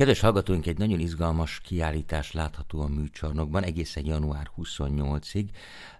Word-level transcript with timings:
Kedves 0.00 0.20
hallgatóink, 0.20 0.66
egy 0.66 0.78
nagyon 0.78 1.00
izgalmas 1.00 1.60
kiállítás 1.60 2.32
látható 2.32 2.80
a 2.80 2.86
műcsarnokban 2.86 3.62
egészen 3.62 4.04
január 4.04 4.50
28-ig. 4.56 5.48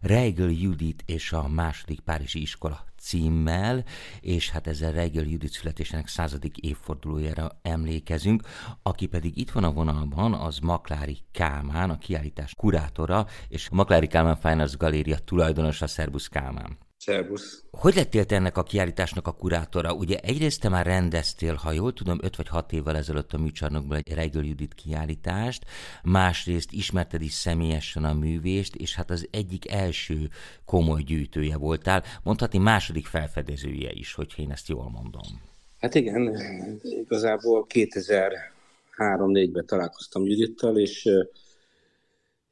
Reigel 0.00 0.50
Judit 0.50 1.03
és 1.07 1.33
a 1.33 1.49
második 1.49 2.01
Párizsi 2.01 2.41
iskola 2.41 2.85
címmel, 3.01 3.85
és 4.21 4.51
hát 4.51 4.67
ezzel 4.67 4.93
Reigel 4.93 5.25
Judit 5.25 5.51
születésének 5.53 6.09
századik 6.09 6.57
évfordulójára 6.57 7.59
emlékezünk. 7.63 8.43
Aki 8.83 9.07
pedig 9.07 9.37
itt 9.37 9.51
van 9.51 9.65
a 9.65 9.73
vonalban, 9.73 10.35
az 10.35 10.59
Maklári 10.59 11.19
Kálmán, 11.32 11.91
a 11.91 11.98
kiállítás 11.98 12.55
kurátora, 12.55 13.27
és 13.48 13.69
a 13.71 13.75
Maklári 13.75 14.07
Kálmán 14.07 14.37
Fine 14.37 14.62
Arts 14.62 14.77
Galéria 14.77 15.19
tulajdonosa, 15.19 15.87
Szerbusz 15.87 16.29
Kálmán. 16.29 16.79
Szerbusz. 17.03 17.64
Hogy 17.71 17.95
lettél 17.95 18.25
te 18.25 18.35
ennek 18.35 18.57
a 18.57 18.62
kiállításnak 18.62 19.27
a 19.27 19.33
kurátora? 19.33 19.93
Ugye 19.93 20.19
egyrészt 20.19 20.61
te 20.61 20.69
már 20.69 20.87
rendeztél, 20.87 21.55
ha 21.55 21.73
jól 21.73 21.93
tudom, 21.93 22.19
5 22.23 22.37
vagy 22.37 22.48
6 22.48 22.73
évvel 22.73 22.96
ezelőtt 22.96 23.33
a 23.33 23.39
műcsarnokban 23.39 23.96
egy 23.96 24.15
Reigel 24.15 24.45
Judit 24.45 24.75
kiállítást, 24.75 25.65
másrészt 26.02 26.73
ismerted 26.73 27.23
is 27.23 27.33
személyesen 27.33 28.05
a 28.05 28.12
művést, 28.12 28.74
és 28.74 28.95
hát 28.95 29.10
az 29.10 29.29
egyik 29.30 29.71
első 29.71 30.29
komoly 30.65 31.02
gyűjtője 31.02 31.57
voltál, 31.57 32.05
mondhatni 32.23 32.59
második 32.59 33.07
felfedezője 33.07 33.91
is, 33.93 34.15
hogy 34.15 34.35
én 34.37 34.51
ezt 34.51 34.69
jól 34.69 34.91
mondom. 34.91 35.41
Hát 35.79 35.95
igen, 35.95 36.37
igazából 36.80 37.66
2003-4-ben 37.74 39.66
találkoztam 39.66 40.27
Judittal, 40.27 40.79
és 40.79 41.09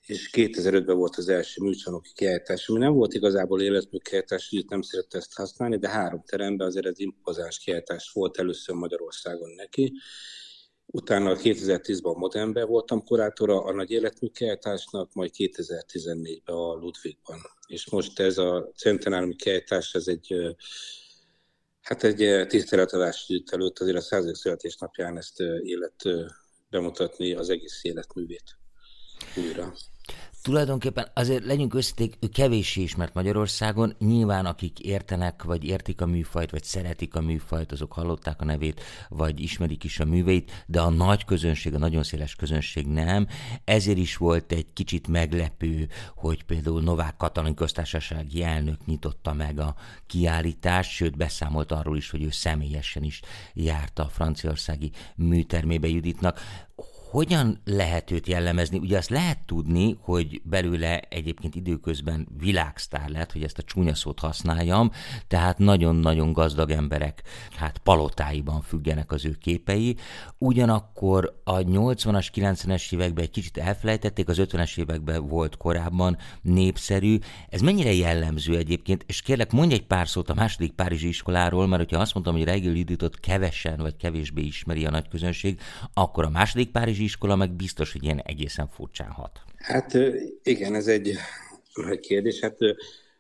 és 0.08 0.30
2005-ben 0.32 0.96
volt 0.96 1.16
az 1.16 1.28
első 1.28 1.62
műcsarnoki 1.62 2.10
kiállítás, 2.14 2.68
ami 2.68 2.78
nem 2.78 2.92
volt 2.92 3.14
igazából 3.14 3.62
életműkiállítás, 3.62 4.52
úgy 4.52 4.64
nem 4.68 4.82
szerette 4.82 5.18
ezt 5.18 5.34
használni, 5.34 5.76
de 5.76 5.88
három 5.88 6.22
teremben 6.26 6.66
azért 6.66 6.86
ez 6.86 6.98
impozáns 6.98 7.58
kiállítás 7.58 8.10
volt 8.12 8.38
először 8.38 8.74
Magyarországon 8.74 9.50
neki. 9.50 9.92
Utána 10.86 11.36
2010-ben 11.36 12.12
a 12.12 12.18
Modernben 12.18 12.68
voltam 12.68 13.04
kurátora 13.04 13.62
a 13.62 13.72
nagy 13.72 13.90
életműkiállításnak, 13.90 15.14
majd 15.14 15.30
2014-ben 15.36 16.56
a 16.56 16.74
Ludwigban. 16.74 17.38
És 17.66 17.90
most 17.90 18.20
ez 18.20 18.38
a 18.38 18.70
centenáriumi 18.76 19.36
kiállítás, 19.36 19.94
ez 19.94 20.08
egy 20.08 20.56
Hát 21.80 22.04
egy 22.04 22.46
tiszteletadás 22.46 23.32
előtt 23.46 23.78
azért 23.78 23.96
a 23.96 24.00
századik 24.00 24.34
születésnapján 24.34 25.16
ezt 25.16 25.40
élet 25.62 26.02
bemutatni 26.70 27.34
az 27.34 27.50
egész 27.50 27.80
életművét 27.82 28.56
újra 29.36 29.74
tulajdonképpen 30.48 31.08
azért 31.14 31.44
legyünk 31.44 31.74
őszinték, 31.74 32.16
ő 32.20 32.28
kevéssé 32.28 32.82
ismert 32.82 33.14
Magyarországon. 33.14 33.94
Nyilván 33.98 34.46
akik 34.46 34.78
értenek, 34.80 35.42
vagy 35.42 35.64
értik 35.64 36.00
a 36.00 36.06
műfajt, 36.06 36.50
vagy 36.50 36.64
szeretik 36.64 37.14
a 37.14 37.20
műfajt, 37.20 37.72
azok 37.72 37.92
hallották 37.92 38.40
a 38.40 38.44
nevét, 38.44 38.80
vagy 39.08 39.40
ismerik 39.40 39.84
is 39.84 40.00
a 40.00 40.04
műveit, 40.04 40.64
de 40.66 40.80
a 40.80 40.88
nagy 40.90 41.24
közönség, 41.24 41.74
a 41.74 41.78
nagyon 41.78 42.02
széles 42.02 42.34
közönség 42.34 42.86
nem. 42.86 43.26
Ezért 43.64 43.98
is 43.98 44.16
volt 44.16 44.52
egy 44.52 44.66
kicsit 44.72 45.08
meglepő, 45.08 45.88
hogy 46.16 46.44
például 46.44 46.82
Novák 46.82 47.16
Katalin 47.16 47.54
köztársasági 47.54 48.42
elnök 48.42 48.86
nyitotta 48.86 49.32
meg 49.32 49.60
a 49.60 49.74
kiállítást, 50.06 50.90
sőt 50.90 51.16
beszámolt 51.16 51.72
arról 51.72 51.96
is, 51.96 52.10
hogy 52.10 52.22
ő 52.22 52.30
személyesen 52.30 53.02
is 53.02 53.20
járta 53.54 54.02
a 54.02 54.08
franciaországi 54.08 54.90
műtermébe 55.16 55.88
Juditnak 55.88 56.40
hogyan 57.10 57.60
lehet 57.64 58.10
őt 58.10 58.26
jellemezni? 58.26 58.78
Ugye 58.78 58.96
azt 58.96 59.10
lehet 59.10 59.38
tudni, 59.46 59.98
hogy 60.00 60.40
belőle 60.44 61.00
egyébként 61.00 61.54
időközben 61.54 62.28
világsztár 62.38 63.08
lett, 63.08 63.32
hogy 63.32 63.42
ezt 63.42 63.58
a 63.58 63.62
csúnya 63.62 63.94
szót 63.94 64.20
használjam, 64.20 64.90
tehát 65.28 65.58
nagyon-nagyon 65.58 66.32
gazdag 66.32 66.70
emberek 66.70 67.22
hát 67.56 67.78
palotáiban 67.78 68.60
függenek 68.60 69.12
az 69.12 69.24
ő 69.24 69.36
képei. 69.40 69.96
Ugyanakkor 70.38 71.40
a 71.44 71.56
80-as, 71.56 72.28
90-es 72.34 72.92
években 72.92 73.24
egy 73.24 73.30
kicsit 73.30 73.56
elfelejtették, 73.56 74.28
az 74.28 74.38
50-es 74.40 74.78
években 74.78 75.28
volt 75.28 75.56
korábban 75.56 76.16
népszerű. 76.42 77.18
Ez 77.48 77.60
mennyire 77.60 77.92
jellemző 77.92 78.56
egyébként? 78.56 79.04
És 79.06 79.22
kérlek, 79.22 79.52
mondj 79.52 79.74
egy 79.74 79.86
pár 79.86 80.08
szót 80.08 80.30
a 80.30 80.34
második 80.34 80.72
Párizsi 80.72 81.08
iskoláról, 81.08 81.66
mert 81.66 81.82
hogyha 81.82 82.00
azt 82.00 82.14
mondtam, 82.14 82.34
hogy 82.34 82.44
Reigel 82.44 82.74
Juditot 82.74 83.20
kevesen 83.20 83.76
vagy 83.76 83.96
kevésbé 83.96 84.42
ismeri 84.42 84.84
a 84.84 84.90
nagy 84.90 85.08
közönség, 85.08 85.60
akkor 85.94 86.24
a 86.24 86.30
második 86.30 86.70
Párizsi 86.70 86.97
Párizsi 86.98 87.14
iskola 87.16 87.36
meg 87.36 87.56
biztos, 87.56 87.92
hogy 87.92 88.02
ilyen 88.02 88.20
egészen 88.20 88.68
furcsán 88.68 89.10
hat. 89.10 89.40
Hát 89.56 89.98
igen, 90.42 90.74
ez 90.74 90.86
egy 90.86 91.14
nagy 91.74 92.00
kérdés. 92.00 92.40
Hát 92.40 92.56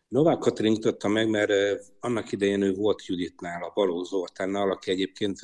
Novák 0.08 0.38
Katalin 0.38 0.72
nyitotta 0.72 1.08
meg, 1.08 1.28
mert 1.28 1.52
annak 2.00 2.32
idején 2.32 2.62
ő 2.62 2.74
volt 2.74 3.06
Juditnál, 3.06 3.62
a 3.62 3.72
Baló 3.74 4.02
Zoltánnal, 4.02 4.70
aki 4.70 4.90
egyébként 4.90 5.38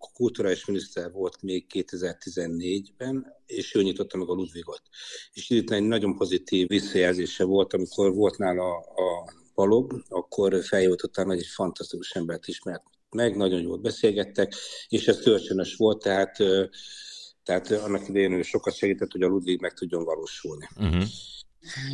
a 0.00 0.10
kulturális 0.12 0.66
miniszter 0.66 1.12
volt 1.12 1.42
még 1.42 1.66
2014-ben, 1.74 3.26
és 3.46 3.74
ő 3.74 3.82
nyitotta 3.82 4.16
meg 4.16 4.28
a 4.28 4.32
Ludvigot. 4.32 4.82
És 5.32 5.50
Juditnál 5.50 5.78
egy 5.78 5.86
nagyon 5.86 6.16
pozitív 6.16 6.68
visszajelzése 6.68 7.44
volt, 7.44 7.72
amikor 7.72 8.14
volt 8.14 8.38
nála 8.38 8.76
a 8.78 9.32
Balog, 9.54 10.04
akkor 10.08 10.62
felhívott 10.64 11.02
utána, 11.02 11.28
hogy 11.28 11.38
egy 11.38 11.46
fantasztikus 11.46 12.10
embert 12.10 12.46
ismert 12.46 12.82
meg, 13.10 13.36
nagyon 13.36 13.60
jól 13.60 13.78
beszélgettek, 13.78 14.54
és 14.88 15.08
ez 15.08 15.22
kölcsönös 15.22 15.74
volt, 15.76 16.02
tehát 16.02 16.36
tehát 17.44 17.70
annak 17.70 18.08
idején 18.08 18.32
ő 18.32 18.42
sokat 18.42 18.74
segített, 18.74 19.12
hogy 19.12 19.22
a 19.22 19.26
Ludwig 19.26 19.60
meg 19.60 19.72
tudjon 19.72 20.04
valósulni. 20.04 20.68
Uh-huh. 20.76 21.02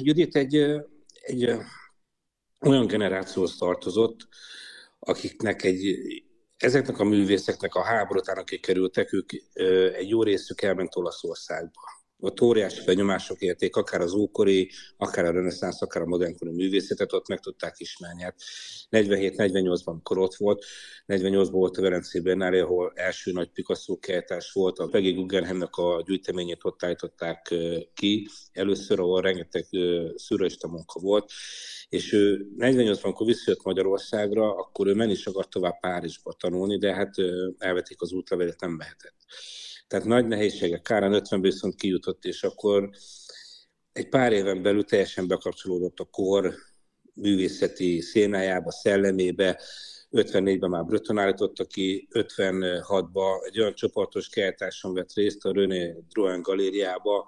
Judit 0.00 0.36
egy, 0.36 0.56
egy 1.20 1.50
olyan 2.60 2.86
generációhoz 2.86 3.56
tartozott, 3.56 4.28
akiknek 4.98 5.62
egy, 5.62 5.98
ezeknek 6.56 6.98
a 6.98 7.04
művészeknek 7.04 7.74
a 7.74 7.82
háború 7.82 8.18
után, 8.18 8.36
akik 8.36 8.60
kerültek, 8.60 9.12
ők 9.12 9.32
egy 9.94 10.08
jó 10.08 10.22
részük 10.22 10.62
elment 10.62 10.96
Olaszországba 10.96 11.80
ott 12.26 12.40
óriási 12.40 12.84
benyomások 12.84 13.40
érték, 13.40 13.76
akár 13.76 14.00
az 14.00 14.14
ókori, 14.14 14.70
akár 14.96 15.24
a 15.24 15.30
reneszánsz, 15.30 15.82
akár 15.82 16.02
a 16.02 16.06
modernkori 16.06 16.50
művészetet, 16.50 17.12
ott 17.12 17.28
meg 17.28 17.40
tudták 17.40 17.74
ismerni. 17.78 18.22
Hát 18.22 18.36
47-48-ban, 18.90 19.84
amikor 19.84 20.18
ott 20.18 20.34
volt, 20.34 20.64
48-ban 21.06 21.48
volt 21.50 21.76
a 21.76 21.82
Verencé 21.82 22.20
Bernári, 22.20 22.58
ahol 22.58 22.92
első 22.94 23.32
nagy 23.32 23.50
Picasso 23.50 23.98
keltás 23.98 24.52
volt, 24.52 24.78
a 24.78 24.86
Peggy 24.86 25.14
Guggenheimnek 25.14 25.76
a 25.76 26.02
gyűjteményét 26.06 26.64
ott 26.64 26.84
állították 26.84 27.54
ki, 27.94 28.28
először, 28.52 29.00
ahol 29.00 29.20
rengeteg 29.20 29.64
szürrealista 30.14 30.68
munka 30.68 31.00
volt, 31.00 31.32
és 31.88 32.12
ő 32.12 32.46
48-ban, 32.58 33.02
amikor 33.02 33.26
visszajött 33.26 33.62
Magyarországra, 33.62 34.54
akkor 34.54 34.86
ő 34.86 34.94
menni 34.94 35.12
is 35.12 35.26
akart 35.26 35.50
tovább 35.50 35.80
Párizsba 35.80 36.32
tanulni, 36.32 36.78
de 36.78 36.94
hát 36.94 37.14
elvetik 37.58 38.00
az 38.00 38.12
útlevelet, 38.12 38.60
nem 38.60 38.70
mehetett. 38.70 39.16
Tehát 39.86 40.06
nagy 40.06 40.26
nehézségek, 40.26 40.82
Kárán 40.82 41.12
50 41.12 41.40
viszont 41.40 41.74
kijutott, 41.74 42.24
és 42.24 42.42
akkor 42.42 42.90
egy 43.92 44.08
pár 44.08 44.32
éven 44.32 44.62
belül 44.62 44.84
teljesen 44.84 45.26
bekapcsolódott 45.26 45.98
a 45.98 46.04
kor 46.04 46.54
művészeti 47.14 48.00
szénájába, 48.00 48.70
szellemébe, 48.70 49.60
54-ben 50.10 50.70
már 50.70 50.84
Bröton 50.84 51.18
állította 51.18 51.64
ki, 51.64 52.08
56-ban 52.10 53.46
egy 53.46 53.60
olyan 53.60 53.74
csoportos 53.74 54.28
kiállításon 54.28 54.94
vett 54.94 55.12
részt 55.12 55.44
a 55.44 55.52
René 55.52 55.96
Drouin 56.08 56.42
galériába, 56.42 57.26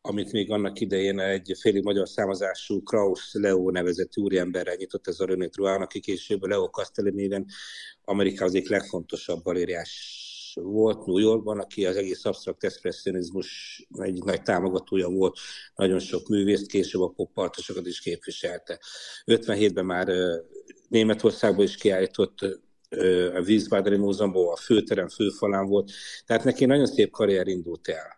amit 0.00 0.32
még 0.32 0.50
annak 0.50 0.80
idején 0.80 1.20
egy 1.20 1.56
félig 1.60 1.82
magyar 1.82 2.08
számozású 2.08 2.82
Kraus 2.82 3.30
Leo 3.32 3.70
nevezetű 3.70 4.22
úriemberrel 4.22 4.74
nyitott 4.74 5.06
ez 5.06 5.20
a 5.20 5.26
René 5.26 5.46
Drouin, 5.46 5.80
aki 5.80 6.00
később 6.00 6.42
Leo 6.42 6.70
néven 6.94 7.46
Amerika 8.04 8.44
az 8.44 8.54
egyik 8.54 8.68
legfontosabb 8.68 9.42
galériás 9.42 10.26
volt 10.54 11.06
New 11.06 11.18
Yorkban, 11.18 11.58
aki 11.58 11.86
az 11.86 11.96
egész 11.96 12.24
absztrakt 12.24 12.64
expressionizmus 12.64 13.80
egy 13.98 14.22
nagy 14.24 14.42
támogatója 14.42 15.08
volt, 15.08 15.38
nagyon 15.74 15.98
sok 15.98 16.28
művészt, 16.28 16.66
később 16.66 17.00
a 17.00 17.08
popartosokat 17.08 17.86
is 17.86 18.00
képviselte. 18.00 18.80
57-ben 19.26 19.84
már 19.84 20.08
Németországban 20.88 21.64
is 21.64 21.76
kiállított 21.76 22.40
a 23.34 23.40
Wiesbadeni 23.46 23.96
Múzeumban, 23.96 24.52
a 24.52 24.56
főterem 24.56 25.08
főfalán 25.08 25.66
volt, 25.66 25.90
tehát 26.26 26.44
neki 26.44 26.64
nagyon 26.64 26.86
szép 26.86 27.10
karrier 27.10 27.46
indult 27.46 27.88
el. 27.88 28.17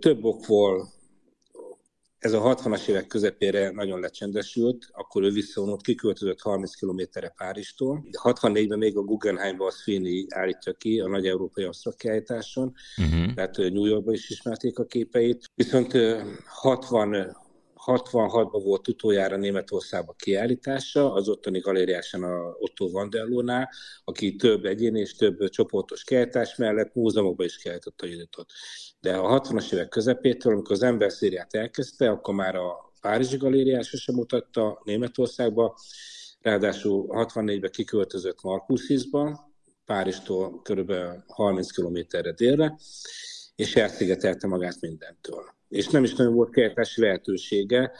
Több 0.00 0.24
okból 0.24 0.94
ez 2.18 2.32
a 2.32 2.54
60-as 2.54 2.88
évek 2.88 3.06
közepére 3.06 3.70
nagyon 3.70 4.00
lecsendesült, 4.00 4.88
akkor 4.92 5.22
ő 5.22 5.30
visszavonult, 5.30 5.82
kiköltözött 5.82 6.40
30 6.40 6.74
kilométerre 6.74 7.34
Párizstól. 7.36 8.04
64-ben 8.22 8.78
még 8.78 8.96
a 8.96 9.02
Guggenheimba 9.02 9.66
a 9.66 9.70
Sweeney 9.70 10.26
állítja 10.28 10.72
ki 10.72 11.00
a 11.00 11.08
nagy 11.08 11.26
európai 11.26 11.64
absztrakt 11.64 11.98
kiállításon, 11.98 12.74
uh-huh. 12.96 13.34
tehát 13.34 13.56
New 13.56 13.84
Yorkban 13.84 14.14
is 14.14 14.30
ismerték 14.30 14.78
a 14.78 14.84
képeit. 14.84 15.44
Viszont 15.54 15.92
60 16.46 17.36
66-ban 17.86 18.60
volt 18.64 18.88
utoljára 18.88 19.36
Németországban 19.36 20.14
kiállítása, 20.18 21.12
az 21.12 21.28
ottani 21.28 21.58
galériáson 21.58 22.22
a 22.22 22.56
Otto 22.58 22.90
Vanderlónál, 22.90 23.70
aki 24.04 24.36
több 24.36 24.64
egyén 24.64 24.96
és 24.96 25.14
több 25.14 25.48
csoportos 25.48 26.04
kiállítás 26.04 26.56
mellett 26.56 26.94
múzeumokba 26.94 27.44
is 27.44 27.56
kiállította 27.56 28.06
a 28.06 28.08
juditot. 28.08 28.52
De 29.00 29.16
a 29.16 29.40
60-as 29.40 29.72
évek 29.72 29.88
közepétől, 29.88 30.52
amikor 30.52 30.72
az 30.72 30.82
ember 30.82 31.12
szériát 31.12 31.54
elkezdte, 31.54 32.10
akkor 32.10 32.34
már 32.34 32.54
a 32.54 32.92
Párizsi 33.00 33.36
galériása 33.36 33.96
sem 33.96 34.14
mutatta 34.14 34.82
Németországba, 34.84 35.76
ráadásul 36.40 37.06
64-ben 37.08 37.70
kiköltözött 37.70 38.42
Markuszizba, 38.42 39.50
Párizstól 39.84 40.62
kb. 40.62 40.92
30 41.26 41.70
kilométerre 41.70 42.32
délre, 42.32 42.76
és 43.56 43.76
elszigetelte 43.76 44.46
magát 44.46 44.80
mindentől. 44.80 45.55
És 45.68 45.88
nem 45.88 46.04
is 46.04 46.14
nagyon 46.14 46.34
volt 46.34 46.52
kiállítási 46.52 47.00
lehetősége, 47.00 47.92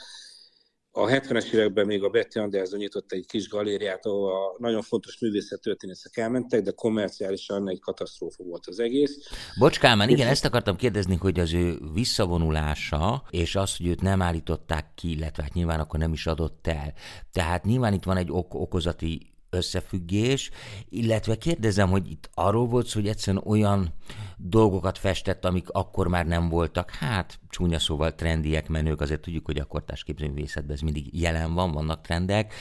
a 0.98 1.06
70-es 1.06 1.52
években 1.52 1.86
még 1.86 2.02
a 2.02 2.08
Betty 2.08 2.36
Anderson 2.36 2.78
nyitott 2.78 3.12
egy 3.12 3.26
kis 3.26 3.48
galériát, 3.48 4.06
ahol 4.06 4.32
a 4.32 4.54
nagyon 4.58 4.82
fontos 4.82 5.18
művészettörténészek 5.20 6.16
elmentek, 6.16 6.62
de 6.62 6.70
komerciálisan 6.70 7.68
egy 7.68 7.80
katasztrófa 7.80 8.44
volt 8.44 8.66
az 8.66 8.80
egész. 8.80 9.16
Bocs 9.58 9.78
Kálmán, 9.78 10.08
igen, 10.08 10.28
ezt 10.28 10.44
akartam 10.44 10.76
kérdezni, 10.76 11.16
hogy 11.16 11.40
az 11.40 11.52
ő 11.52 11.78
visszavonulása, 11.94 13.22
és 13.30 13.56
az, 13.56 13.76
hogy 13.76 13.86
őt 13.86 14.02
nem 14.02 14.22
állították 14.22 14.86
ki, 14.94 15.10
illetve 15.10 15.42
hát 15.42 15.54
nyilván 15.54 15.80
akkor 15.80 15.98
nem 15.98 16.12
is 16.12 16.26
adott 16.26 16.66
el. 16.66 16.92
Tehát 17.32 17.64
nyilván 17.64 17.92
itt 17.92 18.04
van 18.04 18.16
egy 18.16 18.30
ok- 18.30 18.54
okozati 18.54 19.35
összefüggés, 19.56 20.50
illetve 20.88 21.36
kérdezem, 21.36 21.88
hogy 21.88 22.10
itt 22.10 22.30
arról 22.34 22.66
volt 22.66 22.92
hogy 22.92 23.08
egyszerűen 23.08 23.42
olyan 23.46 23.94
dolgokat 24.36 24.98
festett, 24.98 25.44
amik 25.44 25.68
akkor 25.68 26.08
már 26.08 26.26
nem 26.26 26.48
voltak, 26.48 26.90
hát 26.90 27.38
csúnya 27.48 27.78
szóval 27.78 28.14
trendiek, 28.14 28.68
menők, 28.68 29.00
azért 29.00 29.20
tudjuk, 29.20 29.46
hogy 29.46 29.58
a 29.58 29.64
kortás 29.64 30.04
képzőművészetben 30.04 30.76
ez 30.76 30.80
mindig 30.80 31.20
jelen 31.20 31.54
van, 31.54 31.72
vannak 31.72 32.00
trendek, 32.00 32.54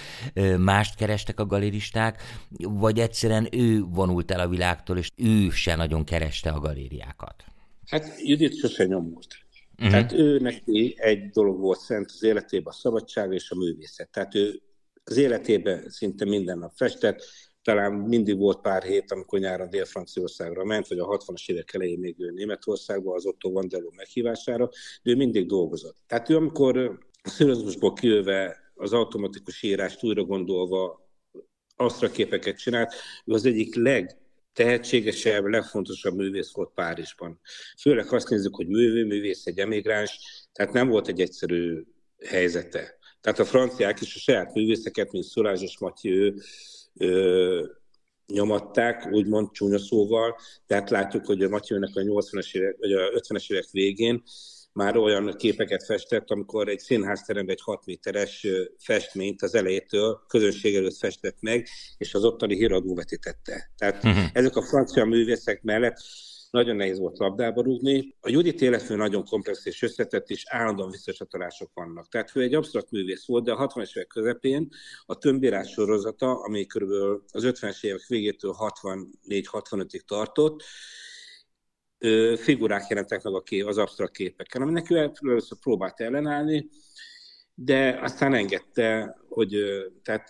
mást 0.57 0.95
kerestek 0.95 1.39
a 1.39 1.45
galéristák, 1.45 2.21
vagy 2.57 2.99
egyszerűen 2.99 3.47
ő 3.51 3.83
vonult 3.83 4.31
el 4.31 4.39
a 4.39 4.47
világtól, 4.47 4.97
és 4.97 5.11
ő 5.15 5.49
se 5.49 5.75
nagyon 5.75 6.03
kereste 6.03 6.49
a 6.49 6.59
galériákat. 6.59 7.43
Hát 7.85 8.21
Judit 8.23 8.57
sose 8.57 8.85
nyomult. 8.85 9.27
Uh-huh. 9.77 9.89
Tehát 9.89 10.11
ő 10.11 10.39
neki 10.39 10.95
egy 10.97 11.29
dolog 11.29 11.59
volt 11.59 11.79
szent 11.79 12.11
az 12.13 12.23
életében, 12.23 12.73
a 12.73 12.75
szabadság 12.75 13.33
és 13.33 13.51
a 13.51 13.55
művészet. 13.55 14.09
Tehát 14.09 14.35
ő 14.35 14.61
az 15.05 15.17
életében 15.17 15.89
szinte 15.89 16.25
minden 16.25 16.57
nap 16.57 16.71
festett, 16.75 17.23
talán 17.61 17.93
mindig 17.93 18.37
volt 18.37 18.61
pár 18.61 18.83
hét, 18.83 19.11
amikor 19.11 19.39
nyáron 19.39 19.69
Dél-Franciaországra 19.69 20.63
ment, 20.63 20.87
vagy 20.87 20.99
a 20.99 21.17
60-as 21.17 21.49
évek 21.49 21.73
elején 21.73 21.99
még 21.99 22.15
ő 22.19 22.31
Németországba, 22.31 23.13
az 23.15 23.25
Otto 23.25 23.51
Vandeló 23.51 23.93
meghívására, 23.95 24.69
de 25.03 25.11
ő 25.11 25.15
mindig 25.15 25.47
dolgozott. 25.47 25.97
Tehát 26.07 26.29
ő 26.29 26.35
amikor 26.35 26.77
a 27.23 27.29
szülőzmusból 27.29 27.93
kijöve 27.93 28.57
az 28.75 28.93
automatikus 28.93 29.63
írást 29.63 30.03
újra 30.03 30.23
gondolva 30.23 31.09
asztra 31.75 32.09
képeket 32.09 32.57
csinált, 32.57 32.93
ő 33.25 33.33
az 33.33 33.45
egyik 33.45 33.75
leg 33.75 34.17
tehetségesebb, 34.53 35.45
legfontosabb 35.45 36.15
művész 36.15 36.53
volt 36.53 36.71
Párizsban. 36.73 37.39
Főleg 37.81 38.13
azt 38.13 38.29
nézzük, 38.29 38.55
hogy 38.55 38.67
művő, 38.67 39.05
művész, 39.05 39.45
egy 39.45 39.59
emigráns, 39.59 40.19
tehát 40.51 40.73
nem 40.73 40.89
volt 40.89 41.07
egy 41.07 41.21
egyszerű 41.21 41.83
helyzete. 42.25 42.97
Tehát 43.25 43.39
a 43.39 43.45
franciák 43.45 44.01
is 44.01 44.15
a 44.15 44.19
saját 44.19 44.53
művészeket, 44.53 45.11
mint 45.11 45.23
Szolázs 45.23 45.61
és 45.61 45.77
ö, 46.93 47.65
nyomatták, 48.27 49.07
úgymond 49.11 49.51
csúnya 49.51 49.79
szóval, 49.79 50.37
tehát 50.67 50.89
látjuk, 50.89 51.25
hogy 51.25 51.43
a 51.43 51.49
Matyőnek 51.49 51.89
a 51.93 52.01
80-as 52.01 52.55
évek, 52.55 52.75
vagy 52.79 52.91
a 52.91 53.09
50-es 53.09 53.51
évek 53.51 53.65
végén 53.71 54.23
már 54.73 54.97
olyan 54.97 55.35
képeket 55.37 55.85
festett, 55.85 56.29
amikor 56.29 56.67
egy 56.67 56.79
színházteremben 56.79 57.55
egy 57.55 57.61
6 57.63 57.85
méteres 57.85 58.47
festményt 58.77 59.41
az 59.41 59.55
elejétől 59.55 60.21
közönség 60.27 60.75
előtt 60.75 60.97
festett 60.97 61.37
meg, 61.39 61.67
és 61.97 62.13
az 62.13 62.23
ottani 62.23 62.55
híradó 62.55 62.95
vetítette. 62.95 63.71
Tehát 63.77 64.03
uh-huh. 64.03 64.23
ezek 64.33 64.55
a 64.55 64.61
francia 64.61 65.05
művészek 65.05 65.61
mellett 65.61 65.97
nagyon 66.51 66.75
nehéz 66.75 66.99
volt 66.99 67.17
labdába 67.17 67.61
rúgni. 67.61 68.15
A 68.19 68.29
Judit 68.29 68.61
életmű 68.61 68.95
nagyon 68.95 69.25
komplex 69.25 69.65
és 69.65 69.81
összetett, 69.81 70.29
és 70.29 70.43
állandóan 70.47 70.89
visszacsatolások 70.91 71.71
vannak. 71.73 72.07
Tehát 72.07 72.31
ő 72.35 72.41
egy 72.41 72.53
absztrakt 72.53 72.91
művész 72.91 73.25
volt, 73.25 73.43
de 73.43 73.51
a 73.51 73.67
60-es 73.67 73.95
évek 73.95 74.07
közepén 74.07 74.69
a 75.05 75.17
tömbírás 75.17 75.71
sorozata, 75.71 76.43
ami 76.43 76.65
kb. 76.65 76.91
az 77.31 77.43
50-es 77.45 77.83
évek 77.83 78.05
végétől 78.07 78.55
64-65-ig 78.57 79.99
tartott, 79.99 80.63
figurák 82.37 82.87
jelentek 82.89 83.23
meg 83.23 83.33
a 83.33 83.41
kép, 83.41 83.65
az 83.65 83.77
absztrakt 83.77 84.15
képeken, 84.15 84.61
aminek 84.61 84.89
ő 84.89 85.11
először 85.21 85.57
próbált 85.59 85.99
ellenállni, 85.99 86.69
de 87.53 87.99
aztán 88.01 88.33
engedte, 88.33 89.17
hogy 89.29 89.57
tehát 90.03 90.29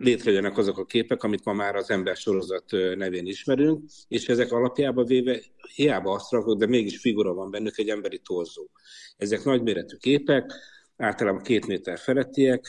létrejönnek 0.00 0.58
azok 0.58 0.78
a 0.78 0.84
képek, 0.84 1.22
amit 1.22 1.44
ma 1.44 1.52
már 1.52 1.76
az 1.76 1.90
ember 1.90 2.16
sorozat 2.16 2.70
nevén 2.96 3.26
ismerünk, 3.26 3.82
és 4.08 4.28
ezek 4.28 4.52
alapjában 4.52 5.04
véve 5.04 5.40
hiába 5.74 6.12
asztrakok, 6.12 6.58
de 6.58 6.66
mégis 6.66 7.00
figura 7.00 7.34
van 7.34 7.50
bennük 7.50 7.78
egy 7.78 7.88
emberi 7.88 8.18
torzó. 8.18 8.68
Ezek 9.16 9.44
nagyméretű 9.44 9.96
képek, 9.96 10.52
általában 10.96 11.42
két 11.42 11.66
méter 11.66 11.98
felettiek, 11.98 12.68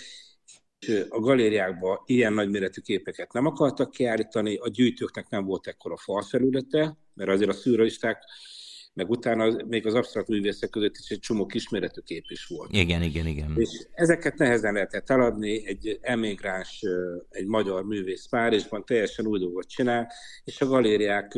a 1.10 1.19
galériákban 1.19 2.01
ilyen 2.06 2.33
nagyméretű 2.33 2.81
képeket 2.81 3.34
nem 3.34 3.45
akartak 3.45 3.92
kiállítani, 3.92 4.56
a 4.56 4.69
gyűjtőknek 4.69 5.30
nem 5.30 5.45
volt 5.45 5.68
ekkora 5.68 5.98
falfelülete, 5.98 6.98
mert 7.13 7.30
azért 7.30 7.50
a 7.50 7.54
szűralisták 7.54 8.24
meg 8.94 9.10
utána 9.10 9.64
még 9.68 9.86
az 9.86 9.94
absztrakt 9.94 10.28
művészek 10.28 10.70
között 10.70 10.98
is 10.98 11.10
egy 11.10 11.20
csomó 11.20 11.46
kisméretű 11.46 12.02
kép 12.02 12.26
is 12.28 12.46
volt. 12.46 12.72
Igen, 12.74 13.02
igen, 13.02 13.28
igen. 13.28 13.54
És 13.56 13.88
ezeket 13.92 14.38
nehezen 14.38 14.74
lehetett 14.74 15.10
eladni, 15.10 15.68
egy 15.68 16.00
emigráns, 16.02 16.82
egy 17.30 17.46
magyar 17.46 17.84
művész 17.84 18.28
Párizsban 18.30 18.86
teljesen 18.86 19.26
új 19.26 19.40
dolgot 19.40 19.68
csinál, 19.68 20.12
és 20.44 20.62
a 20.62 20.66
galériák 20.66 21.34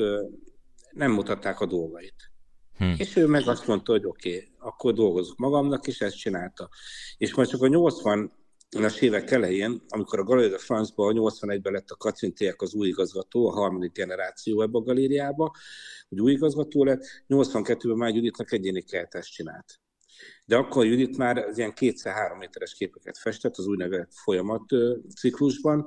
nem 0.92 1.12
mutatták 1.12 1.60
a 1.60 1.66
dolgait. 1.66 2.32
Hm. 2.78 2.94
És 2.98 3.16
ő 3.16 3.28
meg 3.28 3.48
azt 3.48 3.68
mondta, 3.68 3.92
hogy 3.92 4.06
oké, 4.06 4.36
okay, 4.36 4.48
akkor 4.58 4.94
dolgozok 4.94 5.38
magamnak, 5.38 5.88
és 5.88 6.02
ezt 6.02 6.18
csinálta. 6.18 6.70
És 7.18 7.36
majd 7.36 7.50
csak 7.50 7.62
a 7.62 7.68
80 7.68 8.32
as 8.82 9.02
évek 9.02 9.32
elején, 9.32 9.82
amikor 9.88 10.20
a 10.20 10.24
Galéria 10.24 10.50
de 10.50 10.58
France-ban 10.58 11.16
81-ben 11.18 11.74
lett 11.74 11.90
a 11.90 11.96
Kacintiek 11.96 12.62
az 12.62 12.74
új 12.74 12.88
igazgató, 12.88 13.48
a 13.48 13.52
harmadik 13.52 13.92
generáció 13.92 14.62
ebbe 14.62 14.78
a 14.78 14.82
galériába, 14.82 15.52
hogy 16.10 16.22
új 16.22 16.32
igazgató 16.32 16.84
lett, 16.84 17.04
82-ben 17.28 17.98
már 17.98 18.16
Juditnak 18.16 18.52
egyéni 18.52 18.82
keltást 18.82 19.34
csinált. 19.34 19.82
De 20.46 20.56
akkor 20.56 20.86
Judit 20.86 21.18
már 21.18 21.38
az 21.38 21.58
ilyen 21.58 21.74
kétszer-három 21.74 22.38
méteres 22.38 22.74
képeket 22.74 23.18
festett 23.18 23.58
az 23.58 23.68
úgynevezett 23.68 24.14
folyamat 24.14 24.64
ciklusban, 25.16 25.86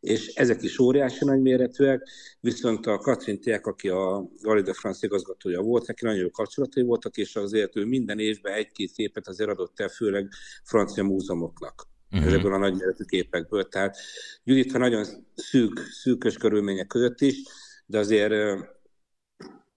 és 0.00 0.26
ezek 0.34 0.62
is 0.62 0.78
óriási 0.78 1.24
nagyméretűek, 1.24 2.08
viszont 2.40 2.86
a 2.86 2.98
Katrin 2.98 3.40
Tiek, 3.40 3.66
aki 3.66 3.88
a 3.88 4.28
Galerie 4.40 4.64
de 4.64 4.72
France 4.72 5.06
igazgatója 5.06 5.60
volt, 5.60 5.86
neki 5.86 6.04
nagyon 6.04 6.20
jó 6.20 6.30
kapcsolatai 6.30 6.82
voltak, 6.82 7.16
és 7.16 7.36
azért 7.36 7.76
ő 7.76 7.84
minden 7.84 8.18
évben 8.18 8.52
egy-két 8.52 8.92
képet 8.92 9.28
azért 9.28 9.50
adott 9.50 9.80
el, 9.80 9.88
főleg 9.88 10.28
francia 10.64 11.04
múzeumoknak 11.04 11.94
uh-huh. 12.10 12.28
ezekből 12.28 12.52
a 12.52 12.58
nagyméretű 12.58 13.04
képekből. 13.04 13.68
Tehát 13.68 13.96
Judit 14.44 14.74
a 14.74 14.78
nagyon 14.78 15.04
szűk, 15.34 15.78
szűkös 15.78 16.36
körülmények 16.36 16.86
között 16.86 17.20
is, 17.20 17.42
de 17.86 17.98
azért 17.98 18.34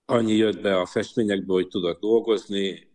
annyi 0.06 0.36
jött 0.36 0.62
be 0.62 0.80
a 0.80 0.86
festményekből, 0.86 1.56
hogy 1.56 1.68
tudott 1.68 2.00
dolgozni, 2.00 2.88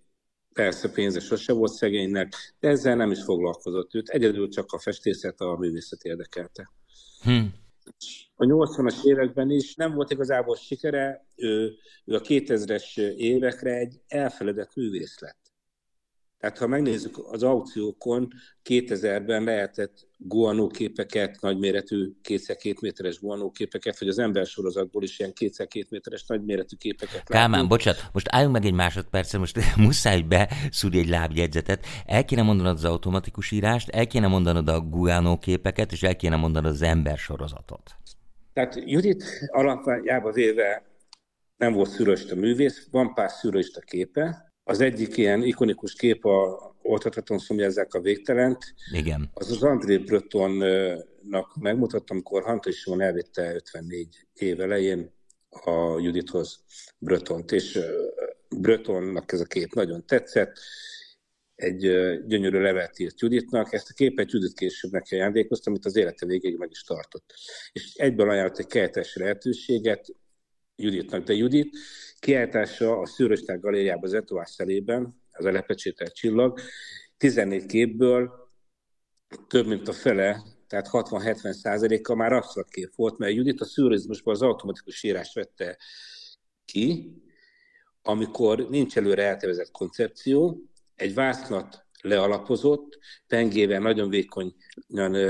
persze 0.53 0.91
pénze 0.91 1.21
sose 1.21 1.53
volt 1.53 1.73
szegénynek, 1.73 2.55
de 2.61 2.69
ezzel 2.69 2.97
nem 2.97 3.11
is 3.11 3.23
foglalkozott 3.23 3.95
őt, 3.95 4.09
egyedül 4.09 4.49
csak 4.49 4.73
a 4.73 4.79
festészet, 4.79 5.41
a 5.41 5.57
művészet 5.57 6.03
érdekelte. 6.03 6.71
Hmm. 7.23 7.55
A 8.35 8.45
80-as 8.45 9.05
években 9.05 9.51
is 9.51 9.75
nem 9.75 9.95
volt 9.95 10.11
igazából 10.11 10.57
sikere, 10.57 11.27
ő, 11.37 11.77
ő 12.05 12.15
a 12.15 12.21
2000-es 12.21 12.99
évekre 13.17 13.75
egy 13.75 14.01
elfeledett 14.09 14.75
művész 14.75 15.19
lett. 15.21 15.44
Tehát 16.45 16.59
ha 16.59 16.67
megnézzük 16.67 17.19
az 17.31 17.43
aukciókon, 17.43 18.29
2000-ben 18.65 19.45
lehetett 19.45 20.09
guanó 20.17 20.67
képeket, 20.67 21.41
nagyméretű 21.41 22.13
2x2 22.29 22.81
méteres 22.81 23.19
guanó 23.21 23.51
képeket, 23.51 23.99
vagy 23.99 24.09
az 24.09 24.19
ember 24.19 24.47
sorozatból 24.47 25.03
is 25.03 25.19
ilyen 25.19 25.33
2x2 25.41 25.89
méteres 25.89 26.27
nagyméretű 26.27 26.77
képeket. 26.77 27.25
Kálmán, 27.25 27.69
bocsánat, 27.69 28.11
most 28.13 28.27
álljunk 28.31 28.53
meg 28.53 28.65
egy 28.65 28.73
másodpercre, 28.73 29.39
most 29.39 29.59
muszáj 29.77 30.21
beszúrni 30.21 30.99
egy 30.99 31.09
lábjegyzetet. 31.09 31.87
El 32.07 32.25
kéne 32.25 32.43
mondanod 32.43 32.77
az 32.77 32.85
automatikus 32.85 33.51
írást, 33.51 33.89
el 33.89 34.07
kéne 34.07 34.27
mondanod 34.27 34.69
a 34.69 34.81
guanó 34.81 35.39
képeket, 35.39 35.93
és 35.93 36.03
el 36.03 36.17
kéne 36.17 36.37
mondanod 36.37 36.73
az 36.73 36.83
ember 36.83 37.19
sorozatot. 37.19 37.91
Tehát 38.53 38.83
Judit 38.85 39.25
alapjában 39.47 40.33
véve 40.33 40.83
nem 41.57 41.73
volt 41.73 41.91
szűrőista 41.91 42.35
művész, 42.35 42.89
van 42.91 43.15
pár 43.15 43.31
szűrőista 43.31 43.81
képe, 43.81 44.53
az 44.65 44.81
egyik 44.81 45.17
ilyen 45.17 45.43
ikonikus 45.43 45.95
kép 45.95 46.25
a 46.25 46.73
Oltathatóan 46.83 47.41
szomjázzák 47.41 47.95
a 47.95 48.01
végtelent. 48.01 48.75
Igen. 48.93 49.31
Az 49.35 49.51
az 49.51 49.63
André 49.63 49.99
Bretonnak 49.99 51.57
megmutattam, 51.61 52.17
amikor 52.17 52.43
Hanta 52.43 52.73
Simon 52.73 53.01
elvitte 53.01 53.55
54 53.55 54.27
év 54.33 54.61
elején 54.61 55.13
a 55.49 55.99
Judithoz 56.01 56.65
Bretont, 56.99 57.53
és 57.53 57.79
Bretonnak 58.49 59.33
ez 59.33 59.41
a 59.41 59.45
kép 59.45 59.73
nagyon 59.75 60.07
tetszett, 60.07 60.59
egy 61.55 61.81
gyönyörű 62.27 62.59
levelet 62.59 62.99
írt 62.99 63.21
Juditnak, 63.21 63.73
ezt 63.73 63.91
a 63.91 63.95
képet 63.95 64.33
Judit 64.33 64.55
később 64.55 64.91
neki 64.91 65.15
ajándékoztam, 65.15 65.73
amit 65.73 65.87
az 65.87 65.97
élete 65.97 66.27
végéig 66.27 66.57
meg 66.57 66.69
is 66.71 66.83
tartott. 66.83 67.35
És 67.73 67.95
egyből 67.95 68.31
ajánlott 68.31 68.59
egy 68.59 68.67
keltes 68.67 69.17
lehetőséget 69.17 70.07
Juditnak, 70.77 71.25
de 71.25 71.33
Judit 71.33 71.77
kiállítása 72.25 72.99
a 72.99 73.07
Szűrösták 73.07 73.61
galériában 73.61 74.05
az 74.05 74.15
Etoás 74.15 74.51
szelében, 74.51 75.21
az 75.33 75.45
a 75.45 75.51
lepecsételt 75.51 76.15
csillag, 76.15 76.61
14 77.17 77.67
képből 77.67 78.31
több 79.49 79.67
mint 79.67 79.89
a 79.89 79.93
fele, 79.93 80.43
tehát 80.67 80.89
60-70 80.91 81.53
százaléka 81.53 82.15
már 82.15 82.33
absztrakt 82.33 82.71
kép 82.71 82.95
volt, 82.95 83.19
mert 83.19 83.35
Judit 83.35 83.61
a 83.61 83.65
szürrealizmusban 83.65 84.35
az 84.35 84.43
automatikus 84.43 85.03
írást 85.03 85.35
vette 85.35 85.79
ki, 86.65 87.15
amikor 88.03 88.69
nincs 88.69 88.97
előre 88.97 89.23
eltevezett 89.23 89.71
koncepció, 89.71 90.63
egy 90.95 91.15
vásznat 91.15 91.87
lealapozott, 92.03 92.99
pengével 93.27 93.81
nagyon 93.81 94.09
vékony 94.09 94.55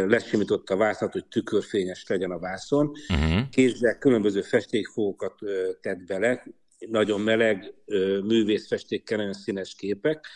lesimította 0.06 0.74
a 0.74 0.76
vásznat, 0.76 1.12
hogy 1.12 1.26
tükörfényes 1.26 2.04
legyen 2.06 2.30
a 2.30 2.38
vászon, 2.38 2.90
uh-huh. 3.08 3.48
kézzel 3.50 3.98
különböző 3.98 4.42
festékfogokat 4.42 5.38
tett 5.80 6.04
bele, 6.04 6.44
nagyon 6.90 7.20
meleg 7.20 7.74
művészfestékkel, 8.22 9.16
nagyon 9.16 9.32
színes 9.32 9.74
képek, 9.74 10.26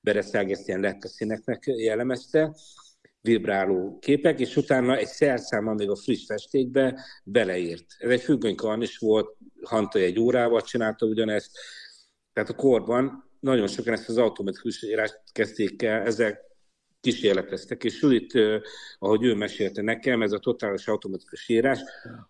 Bereszág 0.00 0.50
ezt 0.50 0.68
ilyen 0.68 0.84
a 1.00 1.08
színeknek 1.08 1.62
jellemezte, 1.66 2.54
vibráló 3.20 3.98
képek, 3.98 4.40
és 4.40 4.56
utána 4.56 4.96
egy 4.96 5.06
szerszámmal 5.06 5.74
még 5.74 5.90
a 5.90 5.96
friss 5.96 6.24
festékbe 6.24 7.04
beleírt. 7.24 7.86
Ez 7.98 8.10
egy 8.10 8.20
függönykarn 8.20 8.82
is 8.82 8.98
volt, 8.98 9.36
Hanta 9.62 9.98
egy 9.98 10.18
órával 10.18 10.60
csinálta 10.60 11.06
ugyanezt, 11.06 11.58
tehát 12.32 12.50
a 12.50 12.54
korban 12.54 13.30
nagyon 13.40 13.66
sokan 13.66 13.92
ezt 13.92 14.08
az 14.08 14.18
automatikus 14.18 14.82
írást 14.82 15.20
kezdték 15.32 15.82
el, 15.82 16.02
ezek 16.06 16.40
kísérleteztek, 17.02 17.84
és 17.84 18.00
Judit, 18.00 18.32
ahogy 18.98 19.24
ő 19.24 19.34
mesélte 19.34 19.82
nekem, 19.82 20.22
ez 20.22 20.32
a 20.32 20.38
totális 20.38 20.88
automatikus 20.88 21.48
írás, 21.48 21.80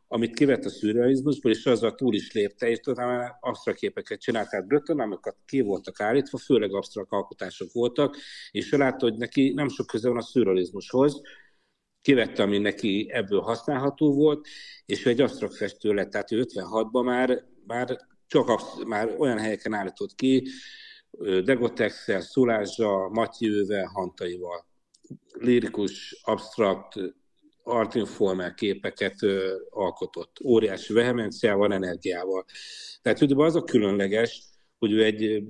amit 0.09 0.35
kivett 0.35 0.64
a 0.64 0.69
szürrealizmusból, 0.69 1.52
és 1.52 1.67
azzal 1.67 1.95
túl 1.95 2.14
is 2.14 2.33
lépte, 2.33 2.69
és 2.69 2.79
talán 2.79 3.37
absztrakt 3.41 3.79
képeket 3.79 4.21
csinált, 4.21 4.49
tehát 4.49 4.67
Bröton, 4.67 5.00
amiket 5.00 5.37
ki 5.47 5.61
voltak 5.61 6.00
állítva, 6.00 6.38
főleg 6.38 6.75
absztrakt 6.75 7.12
alkotások 7.12 7.73
voltak, 7.73 8.17
és 8.50 8.73
ő 8.73 8.76
látta, 8.76 9.05
hogy 9.05 9.17
neki 9.17 9.52
nem 9.55 9.69
sok 9.69 9.87
köze 9.87 10.09
van 10.09 10.19
a 10.19 10.23
szürrealizmushoz, 10.23 11.21
kivette, 12.00 12.43
ami 12.43 12.59
neki 12.59 13.09
ebből 13.11 13.41
használható 13.41 14.14
volt, 14.14 14.47
és 14.87 15.07
ő 15.07 15.11
egy 15.11 15.21
absztrakt 15.21 15.57
festő 15.57 15.93
lett, 15.93 16.11
tehát 16.11 16.33
ő 16.33 16.45
56-ban 16.49 17.05
már, 17.05 17.45
már 17.67 17.99
csak 18.26 18.50
már 18.87 19.14
olyan 19.19 19.38
helyeken 19.38 19.75
állított 19.75 20.14
ki, 20.14 20.49
Degotexel, 21.19 22.21
Szulázsa, 22.21 23.09
Matyővel, 23.09 23.87
Hantaival. 23.87 24.66
Lirikus, 25.33 26.21
absztrakt, 26.23 26.95
artinformál 27.62 28.54
képeket 28.54 29.16
alkotott. 29.71 30.37
Óriási 30.45 30.92
vehemenciával, 30.92 31.73
energiával. 31.73 32.45
Tehát 33.02 33.21
ugye 33.21 33.35
az 33.37 33.57
a 33.57 33.64
különleges, 33.64 34.45
hogy 34.78 34.92
ő 34.92 35.04
egy 35.04 35.45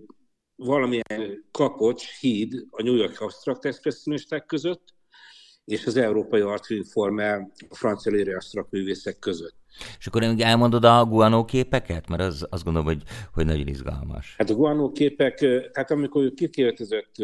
valamilyen 0.57 1.49
kapocs, 1.50 2.19
híd 2.21 2.66
a 2.71 2.83
New 2.83 2.95
York 2.95 3.21
absztrakt 3.21 3.64
expressionisták 3.64 4.47
között, 4.47 4.95
és 5.64 5.87
az 5.87 5.97
európai 5.97 6.40
artinformál 6.40 7.52
a 7.69 7.75
francia 7.75 8.12
léri 8.12 8.33
absztrakt 8.33 8.71
művészek 8.71 9.19
között. 9.19 9.62
És 9.99 10.07
akkor 10.07 10.21
még 10.21 10.41
elmondod 10.41 10.85
a 10.85 11.05
guanó 11.05 11.45
képeket? 11.45 12.09
Mert 12.09 12.23
az, 12.23 12.47
azt 12.50 12.64
gondolom, 12.64 12.88
hogy, 12.88 13.02
hogy 13.33 13.47
nagyon 13.47 13.67
izgalmas. 13.67 14.35
Hát 14.38 14.50
a 14.50 14.55
guanó 14.55 14.93
képek, 14.93 15.38
tehát 15.73 15.91
amikor 15.91 16.23
ő 16.23 16.31
kiköltözött 16.31 17.14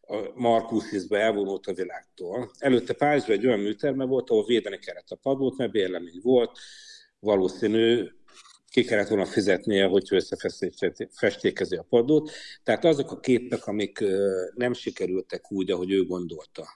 a 0.00 0.16
Markusisba 0.34 1.18
elvonult 1.18 1.66
a 1.66 1.72
világtól. 1.72 2.50
Előtte 2.58 2.92
Párizsban 2.92 3.36
egy 3.36 3.46
olyan 3.46 3.58
műterme 3.58 4.04
volt, 4.04 4.30
ahol 4.30 4.44
védeni 4.44 4.78
kellett 4.78 5.10
a 5.10 5.16
padlót, 5.16 5.56
mert 5.56 5.70
bérlemény 5.70 6.20
volt. 6.22 6.58
Valószínű, 7.20 8.08
ki 8.70 8.84
kellett 8.84 9.08
volna 9.08 9.24
fizetnie, 9.24 9.86
hogy 9.86 10.08
összefestékezi 10.10 11.76
a 11.76 11.86
padlót. 11.88 12.30
Tehát 12.62 12.84
azok 12.84 13.10
a 13.10 13.20
képek, 13.20 13.66
amik 13.66 14.04
nem 14.54 14.72
sikerültek 14.72 15.52
úgy, 15.52 15.70
ahogy 15.70 15.90
ő 15.90 16.06
gondolta. 16.06 16.68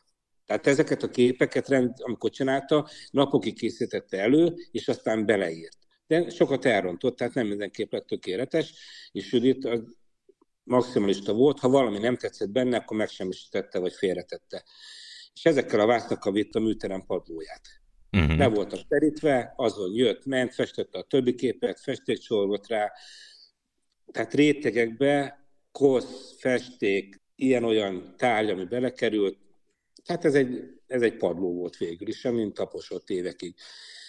Tehát 0.58 0.78
ezeket 0.78 1.02
a 1.02 1.10
képeket, 1.10 1.68
rend, 1.68 1.92
amikor 1.96 2.30
csinálta, 2.30 2.88
napokig 3.10 3.58
készítette 3.58 4.18
elő, 4.18 4.54
és 4.70 4.88
aztán 4.88 5.26
beleírt. 5.26 5.78
De 6.06 6.30
sokat 6.30 6.64
elrontott, 6.64 7.16
tehát 7.16 7.34
nem 7.34 7.46
mindenképp 7.46 7.92
lett 7.92 8.06
tökéletes, 8.06 8.74
és 9.12 9.32
Judit 9.32 9.64
az 9.64 9.80
maximalista 10.64 11.32
volt, 11.32 11.58
ha 11.58 11.68
valami 11.68 11.98
nem 11.98 12.16
tetszett 12.16 12.50
benne, 12.50 12.76
akkor 12.76 12.96
megsemmisítette, 12.96 13.78
vagy 13.78 13.92
félretette. 13.92 14.64
És 15.34 15.44
ezekkel 15.44 15.80
a 15.80 15.86
vásznakkal 15.86 16.32
vitt 16.32 16.54
a 16.54 16.60
műterem 16.60 17.04
padlóját. 17.06 17.60
Uh-huh. 18.16 18.36
Le 18.36 18.48
voltak 18.48 18.86
terítve, 18.88 19.52
azon 19.56 19.94
jött, 19.94 20.24
ment, 20.24 20.54
festette 20.54 20.98
a 20.98 21.02
többi 21.02 21.34
képet, 21.34 21.80
festékcsorgott 21.80 22.66
rá. 22.66 22.92
Tehát 24.12 24.34
rétegekbe 24.34 25.44
kosz, 25.72 26.36
festék, 26.38 27.20
ilyen-olyan 27.34 28.14
tárgy, 28.16 28.50
ami 28.50 28.64
belekerült, 28.64 29.38
Hát 30.04 30.24
ez 30.24 30.34
egy, 30.34 30.80
ez 30.86 31.02
egy 31.02 31.16
padló 31.16 31.54
volt 31.54 31.76
végül 31.76 32.08
is, 32.08 32.24
amin 32.24 32.52
taposott 32.52 33.10
évekig. 33.10 33.54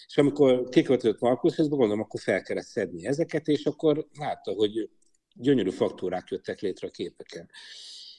És 0.08 0.18
amikor 0.18 0.70
kiköltött 0.70 1.20
Markushoz, 1.20 1.68
gondolom, 1.68 2.00
akkor 2.00 2.20
fel 2.20 2.42
kellett 2.42 2.66
szedni 2.66 3.06
ezeket, 3.06 3.48
és 3.48 3.66
akkor 3.66 4.08
látta, 4.20 4.52
hogy 4.52 4.90
gyönyörű 5.36 5.70
faktúrák 5.70 6.30
jöttek 6.30 6.60
létre 6.60 6.88
a 6.88 6.92
képeken. 6.92 7.50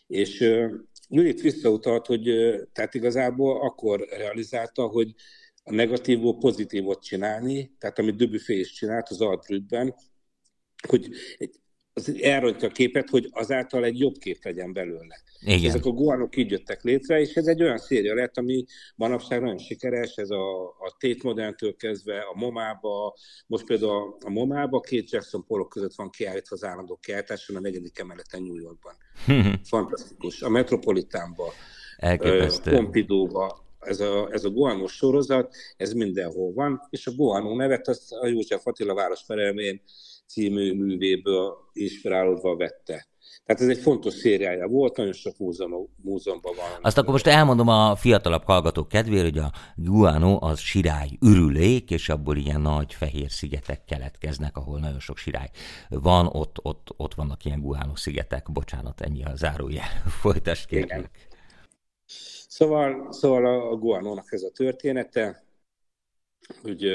És 0.06 0.40
uh, 0.40 0.72
Judit 1.08 1.40
visszautalt, 1.40 2.06
hogy 2.06 2.22
tehát 2.72 2.94
igazából 2.94 3.60
akkor 3.60 4.06
realizálta, 4.08 4.86
hogy 4.86 5.14
a 5.62 5.72
negatívból 5.72 6.38
pozitívot 6.38 7.02
csinálni, 7.02 7.76
tehát 7.78 7.98
amit 7.98 8.16
Dubuffet 8.16 8.56
is 8.56 8.72
csinált 8.72 9.08
az 9.08 9.20
Altrüdben, 9.20 9.94
hogy 10.88 11.08
egy 11.36 11.60
az 11.96 12.16
elrontja 12.20 12.68
a 12.68 12.70
képet, 12.70 13.08
hogy 13.08 13.28
azáltal 13.30 13.84
egy 13.84 13.98
jobb 13.98 14.14
kép 14.18 14.44
legyen 14.44 14.72
belőle. 14.72 15.22
Igen. 15.40 15.70
Ezek 15.70 15.84
a 15.84 15.90
guanok 15.90 16.36
így 16.36 16.50
jöttek 16.50 16.82
létre, 16.82 17.20
és 17.20 17.34
ez 17.34 17.46
egy 17.46 17.62
olyan 17.62 17.78
széria 17.78 18.14
lett, 18.14 18.36
ami 18.36 18.64
manapság 18.96 19.40
nagyon 19.40 19.58
sikeres, 19.58 20.14
ez 20.14 20.30
a, 20.30 20.64
a 20.64 20.96
Tate 20.98 21.20
Modern-től 21.22 21.76
kezdve 21.76 22.18
a 22.18 22.38
Momába, 22.38 23.14
most 23.46 23.64
például 23.64 23.92
a, 23.92 24.16
a 24.26 24.30
Momába 24.30 24.80
két 24.80 25.10
Jackson 25.10 25.44
Pollock 25.46 25.68
között 25.68 25.94
van 25.94 26.10
kiállítva 26.10 26.56
az 26.56 26.64
állandó 26.64 26.96
kiállításon 27.02 27.56
a 27.56 27.60
negyedik 27.60 27.98
emeleten 27.98 28.42
New 28.42 28.58
Yorkban. 28.58 28.94
Fantasztikus. 29.70 30.42
A 30.42 30.48
Metropolitánba, 30.48 31.52
Elképesztő. 31.96 32.70
Pompidóba, 32.70 33.64
ez 33.80 34.00
a, 34.00 34.28
ez 34.32 34.44
a 34.44 34.50
Guanó 34.50 34.86
sorozat, 34.86 35.54
ez 35.76 35.92
mindenhol 35.92 36.52
van, 36.52 36.80
és 36.90 37.06
a 37.06 37.12
Guanó 37.12 37.56
nevet 37.56 37.88
azt 37.88 38.12
a 38.12 38.26
József 38.26 38.66
Attila 38.66 38.94
városperelmén 38.94 39.82
című 40.26 40.74
művéből 40.74 41.54
inspirálódva 41.72 42.56
vette. 42.56 43.06
Tehát 43.44 43.62
ez 43.62 43.68
egy 43.68 43.78
fontos 43.78 44.14
szériája 44.14 44.66
volt, 44.66 44.96
nagyon 44.96 45.12
sok 45.12 45.38
múzeum, 45.38 45.88
múzeumban 46.02 46.54
van. 46.56 46.66
Azt 46.82 46.98
akkor 46.98 47.12
most 47.12 47.26
elmondom 47.26 47.68
a 47.68 47.96
fiatalabb 47.96 48.44
hallgatók 48.44 48.88
kedvére, 48.88 49.22
hogy 49.22 49.38
a 49.38 49.52
guano 49.74 50.38
az 50.40 50.58
sirály 50.58 51.08
ürülék, 51.20 51.90
és 51.90 52.08
abból 52.08 52.36
ilyen 52.36 52.60
nagy 52.60 52.94
fehér 52.94 53.30
szigetek 53.30 53.84
keletkeznek, 53.84 54.56
ahol 54.56 54.78
nagyon 54.78 55.00
sok 55.00 55.16
sirály 55.16 55.50
van, 55.88 56.26
ott, 56.26 56.56
ott, 56.62 56.88
ott 56.96 57.14
vannak 57.14 57.44
ilyen 57.44 57.60
guano 57.60 57.96
szigetek. 57.96 58.52
Bocsánat, 58.52 59.00
ennyi 59.00 59.24
a 59.24 59.36
zárójel. 59.36 59.88
Folytasd 60.22 60.66
kérlek. 60.66 61.28
Szóval, 62.48 63.12
szóval 63.12 63.70
a 63.70 63.76
guanónak 63.76 64.32
ez 64.32 64.42
a 64.42 64.50
története, 64.50 65.44
hogy 66.62 66.86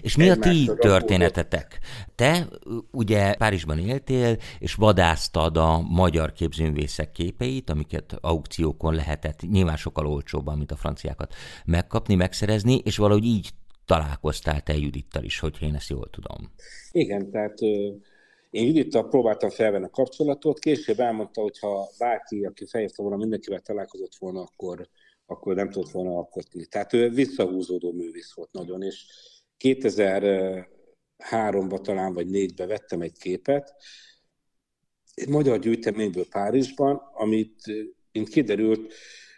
és 0.00 0.16
mi 0.16 0.30
a 0.30 0.36
ti 0.36 0.70
történetetek? 0.78 1.78
Te 2.14 2.48
ugye 2.90 3.34
Párizsban 3.34 3.78
éltél, 3.78 4.36
és 4.58 4.74
vadásztad 4.74 5.56
a 5.56 5.80
magyar 5.80 6.32
képzőművészek 6.32 7.12
képeit, 7.12 7.70
amiket 7.70 8.16
aukciókon 8.20 8.94
lehetett 8.94 9.40
nyilván 9.50 9.76
sokkal 9.76 10.06
olcsóbban, 10.06 10.56
mint 10.56 10.70
a 10.70 10.76
franciákat 10.76 11.34
megkapni, 11.64 12.14
megszerezni, 12.14 12.80
és 12.84 12.96
valahogy 12.96 13.24
így 13.24 13.48
találkoztál 13.84 14.60
te 14.60 14.76
Judittal 14.76 15.24
is, 15.24 15.38
hogy 15.38 15.56
én 15.60 15.74
ezt 15.74 15.88
jól 15.88 16.10
tudom. 16.10 16.52
Igen, 16.90 17.30
tehát 17.30 17.58
én 18.50 18.66
Judittal 18.66 19.08
próbáltam 19.08 19.50
felvenni 19.50 19.84
a 19.84 19.90
kapcsolatot, 19.90 20.58
később 20.58 21.00
elmondta, 21.00 21.40
hogy 21.40 21.58
ha 21.58 21.88
bárki, 21.98 22.44
aki 22.44 22.66
felhívta 22.66 23.02
volna, 23.02 23.16
mindenkivel 23.16 23.60
találkozott 23.60 24.14
volna, 24.18 24.40
akkor, 24.40 24.88
akkor 25.26 25.54
nem 25.54 25.70
tudott 25.70 25.90
volna 25.90 26.16
alkotni. 26.16 26.66
Tehát 26.66 26.92
ő 26.92 27.10
visszahúzódó 27.10 27.92
művész 27.92 28.32
volt 28.34 28.52
nagyon, 28.52 28.82
és 28.82 29.04
2003-ban 29.58 31.82
talán, 31.82 32.12
vagy 32.12 32.26
4-ben 32.30 32.68
vettem 32.68 33.00
egy 33.00 33.18
képet, 33.18 33.74
egy 35.14 35.28
magyar 35.28 35.58
gyűjteményből 35.58 36.26
Párizsban, 36.30 37.00
amit, 37.14 37.62
mint 38.12 38.28
kiderült, 38.28 38.92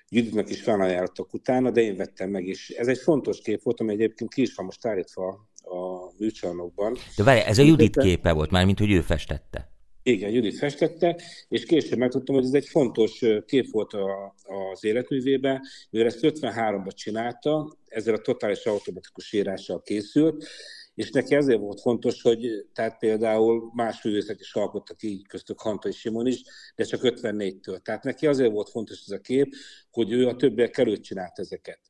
Juditnak 0.08 0.50
is 0.50 0.62
felajánlottak 0.62 1.34
utána, 1.34 1.70
de 1.70 1.80
én 1.80 1.96
vettem 1.96 2.30
meg, 2.30 2.46
és 2.46 2.70
ez 2.70 2.88
egy 2.88 2.98
fontos 2.98 3.40
kép 3.40 3.62
volt, 3.62 3.80
ami 3.80 3.92
egyébként 3.92 4.34
ki 4.34 4.42
is 4.42 4.54
van 4.54 4.64
most 4.64 4.86
állítva 4.86 5.48
a 5.62 6.12
műcsarnokban. 6.18 6.96
De 7.16 7.22
várj, 7.22 7.40
ez 7.40 7.58
a 7.58 7.62
Judit 7.62 7.96
képe 7.96 8.32
volt 8.32 8.50
már, 8.50 8.64
mint 8.64 8.78
hogy 8.78 8.90
ő 8.90 9.00
festette. 9.00 9.70
Igen, 10.08 10.30
Judit 10.30 10.58
festette, 10.58 11.20
és 11.48 11.64
később 11.64 11.98
megtudtam, 11.98 12.34
hogy 12.34 12.44
ez 12.44 12.52
egy 12.52 12.66
fontos 12.66 13.24
kép 13.46 13.70
volt 13.70 13.92
a, 13.92 14.34
az 14.42 14.84
életművében, 14.84 15.60
mivel 15.90 16.06
ezt 16.06 16.18
53-ban 16.22 16.94
csinálta, 16.94 17.76
ezzel 17.86 18.14
a 18.14 18.18
totális 18.18 18.64
automatikus 18.64 19.32
írással 19.32 19.82
készült, 19.82 20.46
és 20.94 21.10
neki 21.10 21.34
ezért 21.34 21.58
volt 21.58 21.80
fontos, 21.80 22.22
hogy 22.22 22.66
tehát 22.72 22.98
például 22.98 23.70
más 23.74 24.02
művészek 24.02 24.40
is 24.40 24.54
alkottak 24.54 25.02
így, 25.02 25.26
köztük 25.26 25.60
Hanta 25.60 25.88
és 25.88 25.98
Simon 25.98 26.26
is, 26.26 26.42
de 26.74 26.84
csak 26.84 27.00
54-től. 27.02 27.82
Tehát 27.82 28.04
neki 28.04 28.26
azért 28.26 28.52
volt 28.52 28.70
fontos 28.70 29.02
ez 29.06 29.12
a 29.12 29.20
kép, 29.20 29.54
hogy 29.90 30.12
ő 30.12 30.26
a 30.28 30.36
többiek 30.36 30.78
előtt 30.78 31.02
csinált 31.02 31.38
ezeket. 31.38 31.80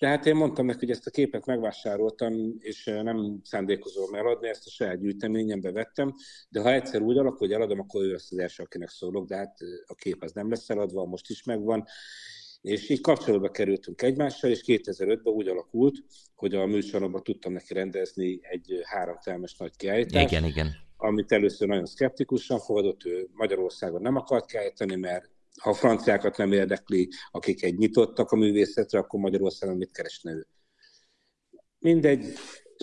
Tehát 0.00 0.26
én 0.26 0.34
mondtam 0.34 0.66
neki, 0.66 0.78
hogy 0.78 0.90
ezt 0.90 1.06
a 1.06 1.10
képet 1.10 1.46
megvásároltam, 1.46 2.54
és 2.58 2.84
nem 2.84 3.40
szándékozom 3.44 4.14
eladni, 4.14 4.48
ezt 4.48 4.66
a 4.66 4.70
saját 4.70 5.00
gyűjteményembe 5.00 5.72
vettem, 5.72 6.14
de 6.48 6.60
ha 6.60 6.72
egyszer 6.72 7.00
úgy 7.00 7.18
alakul, 7.18 7.38
hogy 7.38 7.52
eladom, 7.52 7.80
akkor 7.80 8.02
ő 8.02 8.10
lesz 8.10 8.30
az 8.30 8.38
első, 8.38 8.62
akinek 8.62 8.88
szólok, 8.88 9.26
de 9.26 9.36
hát 9.36 9.58
a 9.86 9.94
kép 9.94 10.22
az 10.22 10.32
nem 10.32 10.50
lesz 10.50 10.70
eladva, 10.70 11.04
most 11.04 11.30
is 11.30 11.42
megvan. 11.42 11.84
És 12.60 12.88
így 12.88 13.00
kapcsolatba 13.00 13.50
kerültünk 13.50 14.02
egymással, 14.02 14.50
és 14.50 14.62
2005-ben 14.66 15.32
úgy 15.32 15.48
alakult, 15.48 15.96
hogy 16.34 16.54
a 16.54 16.66
műsoromban 16.66 17.22
tudtam 17.22 17.52
neki 17.52 17.74
rendezni 17.74 18.40
egy 18.42 18.80
háromtelmes 18.82 19.56
nagy 19.56 19.76
kiállítást. 19.76 20.30
Igen, 20.30 20.44
igen. 20.44 20.68
Amit 20.96 21.32
először 21.32 21.68
nagyon 21.68 21.86
szkeptikusan 21.86 22.58
fogadott, 22.58 23.04
ő 23.04 23.28
Magyarországon 23.32 24.02
nem 24.02 24.16
akart 24.16 24.46
kiállítani, 24.46 24.96
mert 24.96 25.30
ha 25.60 25.70
a 25.70 25.74
franciákat 25.74 26.36
nem 26.36 26.52
érdekli, 26.52 27.08
akik 27.30 27.62
egy 27.62 27.78
nyitottak 27.78 28.30
a 28.30 28.36
művészetre, 28.36 28.98
akkor 28.98 29.20
Magyarországon 29.20 29.76
mit 29.76 29.92
keresne 29.92 30.32
ő? 30.32 30.46
Mindegy, 31.78 32.26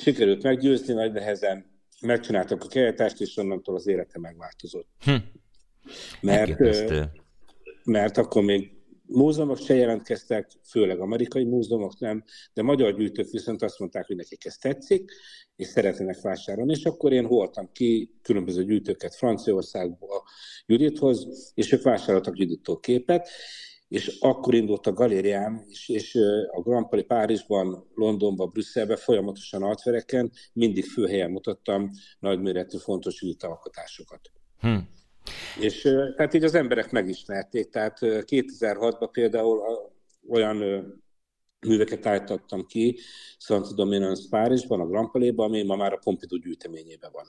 sikerült 0.01 0.43
meggyőzni 0.43 0.93
nagy 0.93 1.11
nehezen, 1.11 1.65
megcsináltak 2.01 2.63
a 2.63 2.67
kiállítást, 2.67 3.21
és 3.21 3.37
onnantól 3.37 3.75
az 3.75 3.87
élete 3.87 4.19
megváltozott. 4.19 4.87
Hm. 5.03 5.15
Mert, 6.21 6.59
mert 7.83 8.17
akkor 8.17 8.43
még 8.43 8.76
múzeumok 9.07 9.57
se 9.57 9.75
jelentkeztek, 9.75 10.51
főleg 10.63 10.99
amerikai 10.99 11.43
múzeumok 11.43 11.99
nem, 11.99 12.23
de 12.53 12.61
magyar 12.61 12.95
gyűjtők 12.95 13.29
viszont 13.29 13.61
azt 13.61 13.79
mondták, 13.79 14.07
hogy 14.07 14.15
nekik 14.15 14.45
ez 14.45 14.57
tetszik, 14.57 15.11
és 15.55 15.67
szeretnének 15.67 16.21
vásárolni, 16.21 16.71
és 16.71 16.85
akkor 16.85 17.13
én 17.13 17.27
voltam 17.27 17.69
ki 17.71 18.17
különböző 18.21 18.63
gyűjtőket 18.63 19.15
Franciaországba 19.15 20.23
Judithoz, 20.65 21.51
és 21.53 21.71
ők 21.71 21.81
vásároltak 21.81 22.39
Judittól 22.39 22.79
képet, 22.79 23.29
és 23.87 24.17
akkor 24.19 24.53
indult 24.53 24.87
a 24.87 24.93
galériám, 24.93 25.65
és, 25.67 25.89
és 25.89 26.17
a 26.51 26.61
Grand 26.61 26.87
Prix 26.87 27.07
Párizsban, 27.07 27.87
Londonban, 27.93 28.49
Brüsszelben 28.49 28.97
folyamatosan 28.97 29.63
altvereken 29.63 30.31
mindig 30.53 30.85
főhelyen 30.85 31.31
mutattam 31.31 31.91
nagyméretű 32.19 32.77
fontos 32.77 33.21
alkotásokat. 33.39 34.31
Hm. 34.59 34.77
És 35.59 35.81
tehát 36.15 36.33
így 36.33 36.43
az 36.43 36.55
emberek 36.55 36.91
megismerték. 36.91 37.69
Tehát 37.69 37.97
2006-ban 38.01 39.09
például 39.11 39.61
olyan 40.29 40.57
műveket 41.67 42.05
állítottam 42.05 42.65
ki 42.65 42.99
Szent 43.37 43.75
Dominance 43.75 44.27
Párizsban, 44.29 44.79
a 44.79 44.85
Grand 44.85 45.11
Palais-ban, 45.11 45.47
ami 45.47 45.63
ma 45.63 45.75
már 45.75 45.93
a 45.93 45.99
Pompidou 46.03 46.37
gyűjteményében 46.37 47.11
van. 47.13 47.25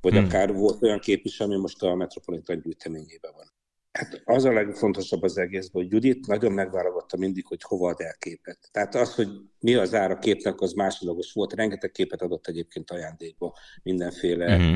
Vagy 0.00 0.12
hmm. 0.12 0.24
akár 0.24 0.52
volt 0.52 0.82
olyan 0.82 0.98
kép 0.98 1.24
is, 1.24 1.40
ami 1.40 1.56
most 1.56 1.82
a 1.82 1.94
Metropolitan 1.94 2.60
gyűjteményében 2.60 3.32
van. 3.36 3.52
Hát 3.92 4.22
az 4.24 4.44
a 4.44 4.52
legfontosabb 4.52 5.22
az 5.22 5.38
egészben, 5.38 5.82
hogy 5.82 5.92
Judit 5.92 6.26
nagyon 6.26 6.52
megválogatta 6.52 7.16
mindig, 7.16 7.46
hogy 7.46 7.62
hova 7.62 7.88
ad 7.88 8.00
el 8.00 8.14
képet. 8.18 8.68
Tehát 8.72 8.94
az, 8.94 9.14
hogy 9.14 9.28
mi 9.60 9.74
az 9.74 9.94
ára 9.94 10.18
képnek, 10.18 10.60
az 10.60 10.72
másodlagos 10.72 11.32
volt. 11.32 11.52
Rengeteg 11.52 11.90
képet 11.90 12.22
adott 12.22 12.46
egyébként 12.46 12.90
ajándékba, 12.90 13.56
mindenféle 13.82 14.56
mm-hmm 14.56 14.74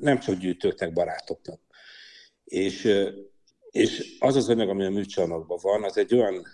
nem 0.00 0.18
csak 0.18 0.34
gyűjtőknek, 0.34 0.92
barátoknak. 0.92 1.60
És, 2.44 2.88
és 3.70 4.16
az 4.18 4.36
az 4.36 4.48
anyag, 4.48 4.68
ami 4.68 4.84
a 4.84 4.90
műcsarnokban 4.90 5.58
van, 5.62 5.84
az 5.84 5.96
egy 5.96 6.14
olyan 6.14 6.46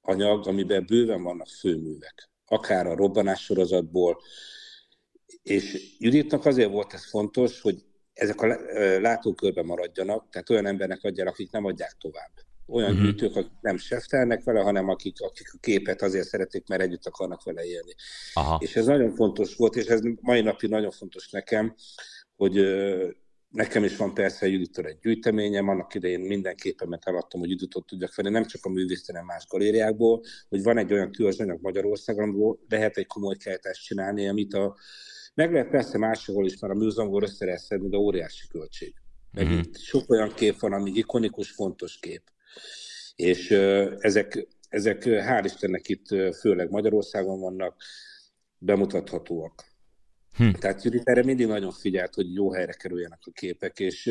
anyag, 0.00 0.46
amiben 0.46 0.86
bőven 0.86 1.22
vannak 1.22 1.48
főművek. 1.48 2.28
Akár 2.46 2.86
a 2.86 2.96
robbanás 2.96 3.44
sorozatból, 3.44 4.22
és 5.42 5.96
Juditnak 5.98 6.44
azért 6.44 6.70
volt 6.70 6.92
ez 6.92 7.08
fontos, 7.08 7.60
hogy 7.60 7.84
ezek 8.12 8.40
a 8.40 8.46
látókörben 9.00 9.64
maradjanak, 9.64 10.28
tehát 10.30 10.50
olyan 10.50 10.66
embernek 10.66 11.04
adjanak, 11.04 11.32
akik 11.32 11.50
nem 11.50 11.64
adják 11.64 11.96
tovább 12.00 12.30
olyan 12.68 12.90
uh-huh. 12.90 13.04
gyűjtők, 13.04 13.36
akik 13.36 13.52
nem 13.60 13.76
seftelnek 13.76 14.44
vele, 14.44 14.60
hanem 14.60 14.88
akik, 14.88 15.20
akik 15.20 15.46
a 15.52 15.58
képet 15.60 16.02
azért 16.02 16.28
szeretik, 16.28 16.68
mert 16.68 16.82
együtt 16.82 17.06
akarnak 17.06 17.42
vele 17.42 17.64
élni. 17.64 17.94
Aha. 18.34 18.58
És 18.62 18.76
ez 18.76 18.86
nagyon 18.86 19.14
fontos 19.14 19.56
volt, 19.56 19.76
és 19.76 19.86
ez 19.86 20.00
mai 20.20 20.40
napig 20.40 20.70
nagyon 20.70 20.90
fontos 20.90 21.30
nekem, 21.30 21.74
hogy 22.36 22.66
Nekem 23.48 23.84
is 23.84 23.96
van 23.96 24.14
persze 24.14 24.46
Judittól 24.46 24.84
egy 24.84 24.98
gyűjteményem, 24.98 25.68
annak 25.68 25.94
idején 25.94 26.20
mindenképpen 26.20 26.88
mert 26.88 27.06
eladtam, 27.06 27.40
hogy 27.40 27.50
Juditot 27.50 27.86
tudjak 27.86 28.14
venni, 28.14 28.30
nem 28.30 28.44
csak 28.44 28.64
a 28.64 28.68
művész, 28.68 29.06
hanem 29.06 29.24
más 29.24 29.46
galériákból, 29.48 30.22
hogy 30.48 30.62
van 30.62 30.78
egy 30.78 30.92
olyan 30.92 31.10
anyag 31.18 31.60
Magyarországon, 31.60 32.28
ahol 32.28 32.58
lehet 32.68 32.96
egy 32.96 33.06
komoly 33.06 33.36
keltást 33.36 33.84
csinálni, 33.84 34.28
amit 34.28 34.54
a, 34.54 34.76
meg 35.34 35.52
lehet 35.52 35.70
persze 35.70 35.98
máshol 35.98 36.46
is, 36.46 36.58
mert 36.58 36.74
a 36.74 36.76
múzeumból 36.76 37.22
össze 37.22 37.44
lehet 37.44 37.60
szedni, 37.60 37.88
de 37.88 37.96
óriási 37.96 38.48
költség. 38.48 38.94
Meg 39.32 39.44
uh-huh. 39.44 39.58
itt 39.58 39.78
sok 39.78 40.10
olyan 40.10 40.34
kép 40.34 40.58
van, 40.58 40.72
ami 40.72 40.90
ikonikus, 40.90 41.50
fontos 41.50 41.98
kép. 41.98 42.22
És 43.16 43.50
ezek, 43.98 44.46
ezek 44.68 45.02
hál' 45.04 45.42
Istennek 45.44 45.88
itt 45.88 46.06
főleg 46.40 46.70
Magyarországon 46.70 47.40
vannak, 47.40 47.82
bemutathatóak. 48.58 49.64
Hm. 50.36 50.50
Tehát 50.50 50.82
Judit 50.82 51.08
erre 51.08 51.24
mindig 51.24 51.46
nagyon 51.46 51.72
figyelt, 51.72 52.14
hogy 52.14 52.34
jó 52.34 52.52
helyre 52.52 52.72
kerüljenek 52.72 53.20
a 53.24 53.30
képek, 53.30 53.78
és 53.78 54.10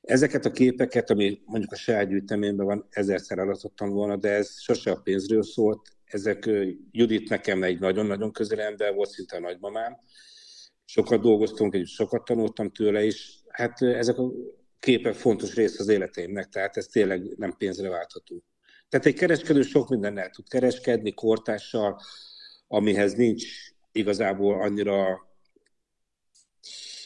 ezeket 0.00 0.44
a 0.44 0.50
képeket, 0.50 1.10
ami 1.10 1.40
mondjuk 1.44 1.72
a 1.72 1.76
saját 1.76 2.08
gyűjteményben 2.08 2.66
van, 2.66 2.86
ezerszer 2.90 3.38
eladhattam 3.38 3.90
volna, 3.90 4.16
de 4.16 4.28
ez 4.28 4.60
sose 4.60 4.90
a 4.90 5.00
pénzről 5.00 5.42
szólt. 5.42 5.88
Ezek 6.04 6.50
Judit 6.90 7.28
nekem 7.28 7.62
egy 7.62 7.78
nagyon-nagyon 7.78 8.32
közeli 8.32 8.60
ember 8.60 8.94
volt, 8.94 9.10
szinte 9.10 9.36
a 9.36 9.40
nagymamám. 9.40 9.96
Sokat 10.84 11.20
dolgoztunk, 11.20 11.74
és 11.74 11.90
sokat 11.90 12.24
tanultam 12.24 12.70
tőle, 12.70 13.04
és 13.04 13.34
hát 13.48 13.82
ezek 13.82 14.18
a 14.18 14.30
képek 14.80 15.14
fontos 15.14 15.54
része 15.54 15.76
az 15.78 15.88
életeimnek, 15.88 16.48
tehát 16.48 16.76
ez 16.76 16.86
tényleg 16.86 17.36
nem 17.36 17.56
pénzre 17.56 17.88
váltható. 17.88 18.44
Tehát 18.88 19.06
egy 19.06 19.14
kereskedő 19.14 19.62
sok 19.62 19.88
mindennel 19.88 20.30
tud 20.30 20.48
kereskedni, 20.48 21.14
kortással, 21.14 22.00
amihez 22.68 23.12
nincs 23.12 23.44
igazából 23.92 24.62
annyira 24.62 25.28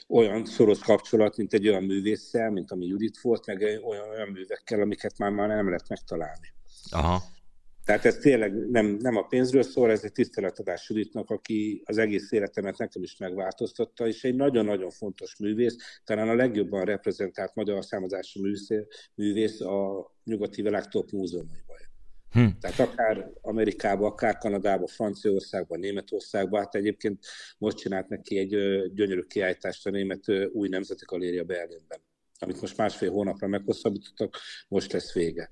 olyan 0.09 0.45
szoros 0.45 0.79
kapcsolat, 0.79 1.37
mint 1.37 1.53
egy 1.53 1.69
olyan 1.69 1.85
művésszel, 1.85 2.51
mint 2.51 2.71
ami 2.71 2.87
Judit 2.87 3.21
volt, 3.21 3.47
meg 3.47 3.61
olyan, 3.61 4.09
olyan 4.09 4.29
művekkel, 4.29 4.81
amiket 4.81 5.19
már, 5.19 5.31
már 5.31 5.49
nem 5.49 5.67
lehet 5.67 5.89
megtalálni. 5.89 6.53
Aha. 6.91 7.23
Tehát 7.85 8.05
ez 8.05 8.17
tényleg 8.17 8.71
nem, 8.71 8.87
nem 8.87 9.17
a 9.17 9.23
pénzről 9.23 9.63
szól, 9.63 9.91
ez 9.91 10.05
egy 10.05 10.13
tiszteletadás 10.13 10.89
Juditnak, 10.89 11.31
aki 11.31 11.83
az 11.85 11.99
egész 11.99 12.33
életemet 12.33 12.79
nekem 12.79 13.03
is 13.03 13.17
megváltoztatta, 13.17 14.07
és 14.07 14.25
egy 14.25 14.35
nagyon-nagyon 14.35 14.91
fontos 14.91 15.37
művész, 15.39 15.77
talán 16.05 16.29
a 16.29 16.35
legjobban 16.35 16.85
reprezentált 16.85 17.55
magyar 17.55 17.85
művész, 18.41 18.69
művész 19.15 19.61
a 19.61 20.13
nyugati 20.25 20.63
világ 20.63 20.89
top 20.89 21.11
múzeumaiban. 21.11 21.77
Hm. 22.31 22.47
Tehát 22.61 22.79
akár 22.79 23.31
Amerikában, 23.41 24.11
akár 24.11 24.39
Kanadában, 24.39 24.87
Franciaországban, 24.87 25.79
Németországban, 25.79 26.61
hát 26.61 26.75
egyébként 26.75 27.25
most 27.59 27.77
csinált 27.77 28.09
neki 28.09 28.39
egy 28.39 28.51
gyönyörű 28.95 29.21
kiállítást 29.21 29.87
a 29.87 29.91
Német 29.91 30.25
Új 30.53 30.69
Nemzeti 30.69 31.05
Galéria 31.07 31.45
Berlinben, 31.45 31.99
amit 32.39 32.61
most 32.61 32.77
másfél 32.77 33.11
hónapra 33.11 33.47
meghosszabbítottak, 33.47 34.37
most 34.69 34.93
lesz 34.93 35.13
vége. 35.13 35.51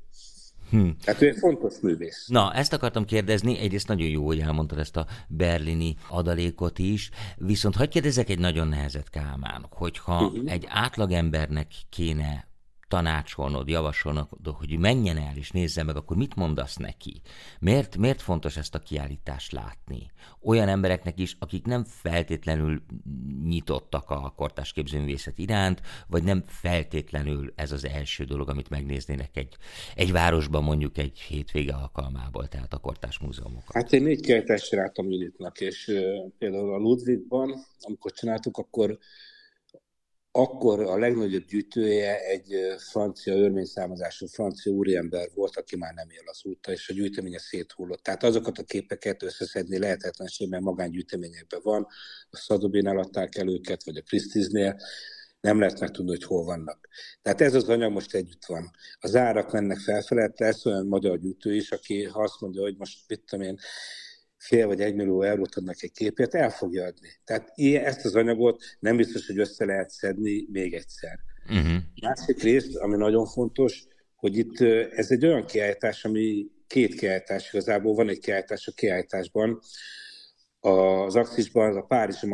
Hm. 0.73 0.89
Tehát 1.05 1.23
ő 1.23 1.29
egy 1.29 1.39
fontos 1.39 1.75
művész. 1.81 2.27
Na, 2.29 2.53
ezt 2.53 2.73
akartam 2.73 3.05
kérdezni, 3.05 3.59
egyrészt 3.59 3.89
nagyon 3.89 4.09
jó, 4.09 4.27
hogy 4.27 4.41
elmondtad 4.41 4.79
ezt 4.79 4.97
a 4.97 5.07
berlini 5.29 5.97
adalékot 6.09 6.79
is, 6.79 7.11
viszont 7.37 7.77
hagyd 7.77 7.91
kérdezek 7.91 8.29
egy 8.29 8.39
nagyon 8.39 8.69
nehezet, 8.69 9.11
Kálmán, 9.11 9.67
hogyha 9.71 10.25
uh-huh. 10.25 10.53
egy 10.53 10.67
átlagembernek 10.69 11.67
kéne 11.89 12.52
tanácsolnod, 12.93 13.69
javasolnod, 13.69 14.27
hogy 14.45 14.79
menjen 14.79 15.17
el 15.17 15.37
és 15.37 15.51
nézze 15.51 15.83
meg, 15.83 15.97
akkor 15.97 16.17
mit 16.17 16.35
mondasz 16.35 16.77
neki? 16.77 17.21
Miért, 17.61 17.97
miért 17.97 18.23
fontos 18.23 18.57
ezt 18.57 18.75
a 18.75 18.79
kiállítást 18.79 19.53
látni? 19.53 20.11
Olyan 20.43 20.69
embereknek 20.69 21.19
is, 21.19 21.37
akik 21.39 21.65
nem 21.65 21.85
feltétlenül 21.85 22.83
nyitottak 23.45 24.11
a 24.11 24.33
kortás 24.37 24.73
képzőművészet 24.73 25.39
iránt, 25.39 25.81
vagy 26.09 26.23
nem 26.23 26.43
feltétlenül 26.47 27.53
ez 27.57 27.73
az 27.73 27.87
első 27.87 28.25
dolog, 28.25 28.49
amit 28.49 28.71
megnéznének 28.71 29.37
egy, 29.37 29.57
egy 29.95 30.13
városban 30.13 30.63
mondjuk 30.63 30.99
egy 30.99 31.21
hétvége 31.21 31.75
alkalmából, 31.75 32.49
tehát 32.49 32.73
a 32.73 32.79
kortás 32.79 33.19
múzeumokat. 33.19 33.75
Hát 33.75 33.93
én 33.93 34.03
négy 34.03 34.21
kiállítást 34.21 34.73
láttam 34.73 35.11
Juditnak, 35.11 35.61
és 35.61 35.93
például 36.39 36.75
a 36.75 36.79
Ludwigban, 36.79 37.67
amikor 37.81 38.13
csináltuk, 38.13 38.57
akkor 38.57 38.99
akkor 40.33 40.81
a 40.81 40.99
legnagyobb 40.99 41.45
gyűjtője 41.45 42.19
egy 42.19 42.55
francia 42.91 43.35
örményszámozású 43.35 44.27
francia 44.27 44.73
úriember 44.73 45.29
volt, 45.35 45.57
aki 45.57 45.77
már 45.77 45.95
nem 45.95 46.11
él 46.11 46.23
az 46.25 46.41
úta, 46.43 46.73
és 46.73 46.89
a 46.89 46.93
gyűjteménye 46.93 47.39
széthullott. 47.39 48.03
Tehát 48.03 48.23
azokat 48.23 48.59
a 48.59 48.65
képeket 48.65 49.23
összeszedni 49.23 49.79
lehetetlenség, 49.79 50.49
mert 50.49 50.63
magángyűjteményekben 50.63 51.61
van, 51.63 51.87
a 52.31 52.37
Szadobin 52.37 52.87
adták 52.87 53.37
el 53.37 53.49
őket, 53.49 53.85
vagy 53.85 53.97
a 53.97 54.03
Christie's-nél, 54.03 54.81
nem 55.41 55.59
lehet 55.59 55.81
megtudni, 55.81 56.11
hogy 56.11 56.25
hol 56.25 56.45
vannak. 56.45 56.89
Tehát 57.23 57.41
ez 57.41 57.55
az 57.55 57.69
anyag 57.69 57.93
most 57.93 58.15
együtt 58.15 58.45
van. 58.45 58.71
Az 59.01 59.17
árak 59.17 59.53
mennek 59.53 59.79
felfelé, 59.79 60.29
lesz 60.37 60.67
olyan 60.67 60.87
magyar 60.87 61.19
gyűjtő 61.19 61.55
is, 61.55 61.71
aki 61.71 62.05
ha 62.05 62.23
azt 62.23 62.41
mondja, 62.41 62.63
hogy 62.63 62.77
most 62.77 62.99
mit 63.09 63.25
tudom 63.27 63.45
én, 63.45 63.59
fél 64.43 64.67
vagy 64.67 64.81
egy 64.81 64.95
millió 64.95 65.23
eurót 65.23 65.55
adnak 65.55 65.83
egy 65.83 65.93
képért, 65.93 66.35
el 66.35 66.51
fogja 66.51 66.85
adni. 66.85 67.09
Tehát 67.25 67.53
ilyen, 67.55 67.85
ezt 67.85 68.05
az 68.05 68.15
anyagot 68.15 68.63
nem 68.79 68.97
biztos, 68.97 69.27
hogy 69.27 69.39
össze 69.39 69.65
lehet 69.65 69.91
szedni 69.91 70.47
még 70.53 70.75
egyszer. 70.75 71.19
Uh-huh. 71.49 71.83
Másik 72.03 72.43
rész, 72.43 72.75
ami 72.75 72.97
nagyon 72.97 73.27
fontos, 73.27 73.85
hogy 74.17 74.37
itt 74.37 74.61
ez 74.91 75.11
egy 75.11 75.27
olyan 75.27 75.45
kiállítás, 75.45 76.05
ami 76.05 76.47
két 76.67 76.95
kiállítás 76.95 77.53
igazából, 77.53 77.95
van 77.95 78.09
egy 78.09 78.19
kiállítás 78.19 78.67
a 78.67 78.73
kiállításban, 78.73 79.61
az 80.61 81.17
Axisban 81.17 81.69
az 81.69 81.77
a 81.77 81.83
Párizsi 81.83 82.27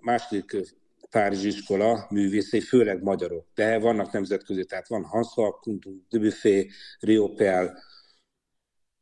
második 0.00 0.56
Párizsi 1.10 1.46
iskola 1.46 2.06
művészei, 2.10 2.60
főleg 2.60 3.02
magyarok, 3.02 3.46
de 3.54 3.78
vannak 3.78 4.12
nemzetközi, 4.12 4.64
tehát 4.64 4.88
van 4.88 5.04
Hans 5.04 5.28
Kuntung, 5.60 6.00
Dubuffet, 6.08 6.66
Riopel, 7.00 7.78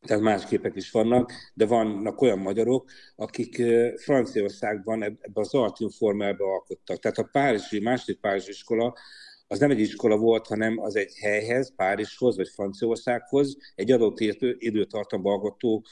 tehát 0.01 0.23
más 0.23 0.45
képek 0.45 0.77
is 0.77 0.91
vannak, 0.91 1.33
de 1.55 1.67
vannak 1.67 2.21
olyan 2.21 2.39
magyarok, 2.39 2.91
akik 3.17 3.63
Franciaországban 3.97 5.03
ebbe 5.03 5.41
az 5.41 5.55
Artium 5.55 5.91
formába 5.91 6.53
alkottak. 6.53 6.99
Tehát 6.99 7.19
a 7.19 7.29
Párizsi, 7.33 7.81
második 7.81 8.21
Párizsi 8.21 8.51
iskola 8.51 8.95
az 9.49 9.59
nem 9.59 9.71
egy 9.71 9.81
iskola 9.81 10.17
volt, 10.17 10.47
hanem 10.47 10.79
az 10.79 10.97
egy 10.97 11.15
helyhez, 11.21 11.75
Párizshoz 11.77 12.37
vagy 12.37 12.49
Franciaországhoz 12.49 13.57
egy 13.75 13.93
adott 13.93 14.21
időtartamban 14.59 15.33
alkotó 15.33 15.85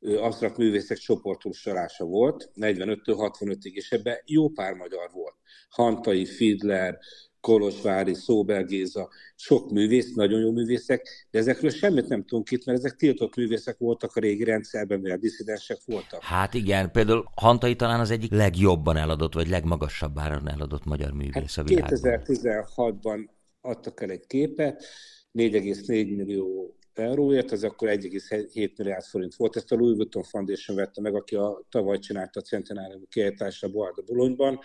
absztrakt 0.00 0.56
művészek 0.56 0.96
csoportosulása 0.96 2.04
volt, 2.04 2.50
45-től 2.54 3.30
65-ig, 3.38 3.72
és 3.72 3.90
ebben 3.90 4.16
jó 4.24 4.48
pár 4.48 4.72
magyar 4.72 5.10
volt. 5.12 5.34
Hantai, 5.68 6.24
Fiedler, 6.24 6.98
Kolozsvári, 7.46 8.14
Szóbel 8.14 8.64
Géza, 8.64 9.08
sok 9.34 9.70
művész, 9.70 10.14
nagyon 10.14 10.40
jó 10.40 10.50
művészek, 10.52 11.26
de 11.30 11.38
ezekről 11.38 11.70
semmit 11.70 12.08
nem 12.08 12.24
tudunk 12.24 12.50
itt, 12.50 12.64
mert 12.64 12.78
ezek 12.78 12.96
tiltott 12.96 13.36
művészek 13.36 13.78
voltak 13.78 14.16
a 14.16 14.20
régi 14.20 14.44
rendszerben, 14.44 15.00
mert 15.00 15.20
diszidensek 15.20 15.78
voltak. 15.84 16.22
Hát 16.22 16.54
igen, 16.54 16.90
például 16.90 17.24
Hantai 17.34 17.76
talán 17.76 18.00
az 18.00 18.10
egyik 18.10 18.30
legjobban 18.30 18.96
eladott, 18.96 19.34
vagy 19.34 19.48
legmagasabb 19.48 20.18
áron 20.18 20.48
eladott 20.48 20.84
magyar 20.84 21.12
művész 21.12 21.56
hát 21.56 21.64
a 21.64 21.68
világban. 21.68 22.20
2016-ban 22.26 23.28
adtak 23.60 24.02
el 24.02 24.10
egy 24.10 24.26
képet, 24.26 24.84
4,4 25.32 26.16
millió 26.16 26.76
euróért, 26.94 27.52
az 27.52 27.64
akkor 27.64 27.88
1,7 27.88 28.76
milliárd 28.76 29.04
forint 29.04 29.34
volt. 29.34 29.56
Ezt 29.56 29.72
a 29.72 29.76
Louis 29.76 29.96
Vuitton 29.96 30.22
Foundation 30.22 30.76
vette 30.76 31.00
meg, 31.00 31.14
aki 31.14 31.34
a 31.34 31.64
tavaly 31.70 31.98
csinálta 31.98 32.40
a 32.40 32.42
centenárium 32.42 33.02
kiállításra 33.08 33.68
Boarda 33.68 34.02
Bolonyban. 34.02 34.58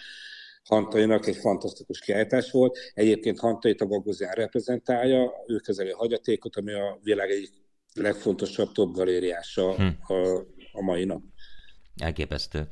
Hantainak 0.64 1.28
egy 1.28 1.36
fantasztikus 1.36 2.00
kiállítás 2.00 2.52
volt. 2.52 2.78
Egyébként 2.94 3.40
Hantait 3.40 3.82
a 3.82 3.86
Bagozán 3.86 4.32
reprezentálja, 4.32 5.32
ő 5.48 5.56
kezeli 5.56 5.90
a 5.90 5.98
hagyatékot, 5.98 6.56
ami 6.56 6.74
a 6.74 7.00
világ 7.04 7.30
egyik 7.30 7.52
legfontosabb 7.94 8.72
top 8.72 8.94
galériása 8.94 9.76
hm. 9.76 10.14
a, 10.14 10.38
a 10.72 10.82
mai 10.82 11.06
nap. 11.06 11.22
Elképesztő. 11.96 12.68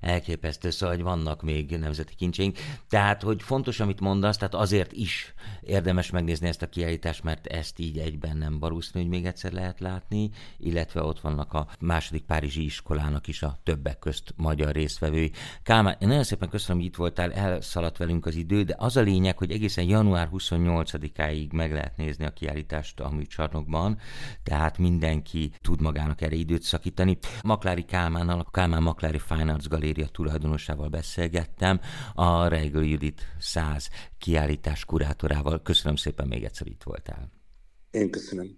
Elképesztő, 0.00 0.70
szóval, 0.70 0.94
hogy 0.94 1.04
vannak 1.04 1.42
még 1.42 1.70
nemzeti 1.70 2.14
kincsénk. 2.14 2.58
Tehát, 2.88 3.22
hogy 3.22 3.42
fontos, 3.42 3.80
amit 3.80 4.00
mondasz, 4.00 4.36
tehát 4.36 4.54
azért 4.54 4.92
is 4.92 5.34
érdemes 5.60 6.10
megnézni 6.10 6.48
ezt 6.48 6.62
a 6.62 6.68
kiállítást, 6.68 7.22
mert 7.22 7.46
ezt 7.46 7.78
így 7.78 7.98
egyben 7.98 8.36
nem 8.36 8.58
valószínű, 8.58 9.04
hogy 9.04 9.12
még 9.12 9.26
egyszer 9.26 9.52
lehet 9.52 9.80
látni, 9.80 10.30
illetve 10.58 11.02
ott 11.02 11.20
vannak 11.20 11.52
a 11.52 11.66
második 11.80 12.22
Párizsi 12.22 12.64
iskolának 12.64 13.26
is 13.26 13.42
a 13.42 13.58
többek 13.62 13.98
közt 13.98 14.34
magyar 14.36 14.72
résztvevői. 14.74 15.32
Kálmán, 15.62 15.96
én 16.00 16.08
nagyon 16.08 16.24
szépen 16.24 16.48
köszönöm, 16.48 16.76
hogy 16.76 16.90
itt 16.90 16.96
voltál, 16.96 17.32
elszaladt 17.32 17.96
velünk 17.96 18.26
az 18.26 18.34
idő, 18.34 18.62
de 18.62 18.74
az 18.78 18.96
a 18.96 19.00
lényeg, 19.00 19.38
hogy 19.38 19.50
egészen 19.50 19.84
január 19.84 20.28
28-áig 20.32 21.52
meg 21.52 21.72
lehet 21.72 21.96
nézni 21.96 22.24
a 22.24 22.32
kiállítást 22.32 23.00
a 23.00 23.10
műcsarnokban, 23.10 23.98
tehát 24.42 24.78
mindenki 24.78 25.50
tud 25.60 25.80
magának 25.80 26.20
erre 26.20 26.34
időt 26.34 26.62
szakítani. 26.62 27.18
Maklári 27.42 27.84
Kálmánnal, 27.84 28.40
a 28.40 28.50
Kálmán 28.50 28.82
Maklári 28.82 29.18
Fine 29.18 29.52
Arts 29.52 29.68
Galéria 29.88 30.08
tulajdonosával 30.12 30.88
beszélgettem, 30.88 31.80
a 32.14 32.46
Reigl 32.46 32.78
Judit 32.78 33.34
100 33.38 33.88
kiállítás 34.18 34.84
kurátorával. 34.84 35.62
Köszönöm 35.62 35.96
szépen 35.96 36.28
még 36.28 36.44
egyszer 36.44 36.66
itt 36.66 36.82
voltál. 36.82 37.30
Én 37.90 38.10
köszönöm. 38.10 38.57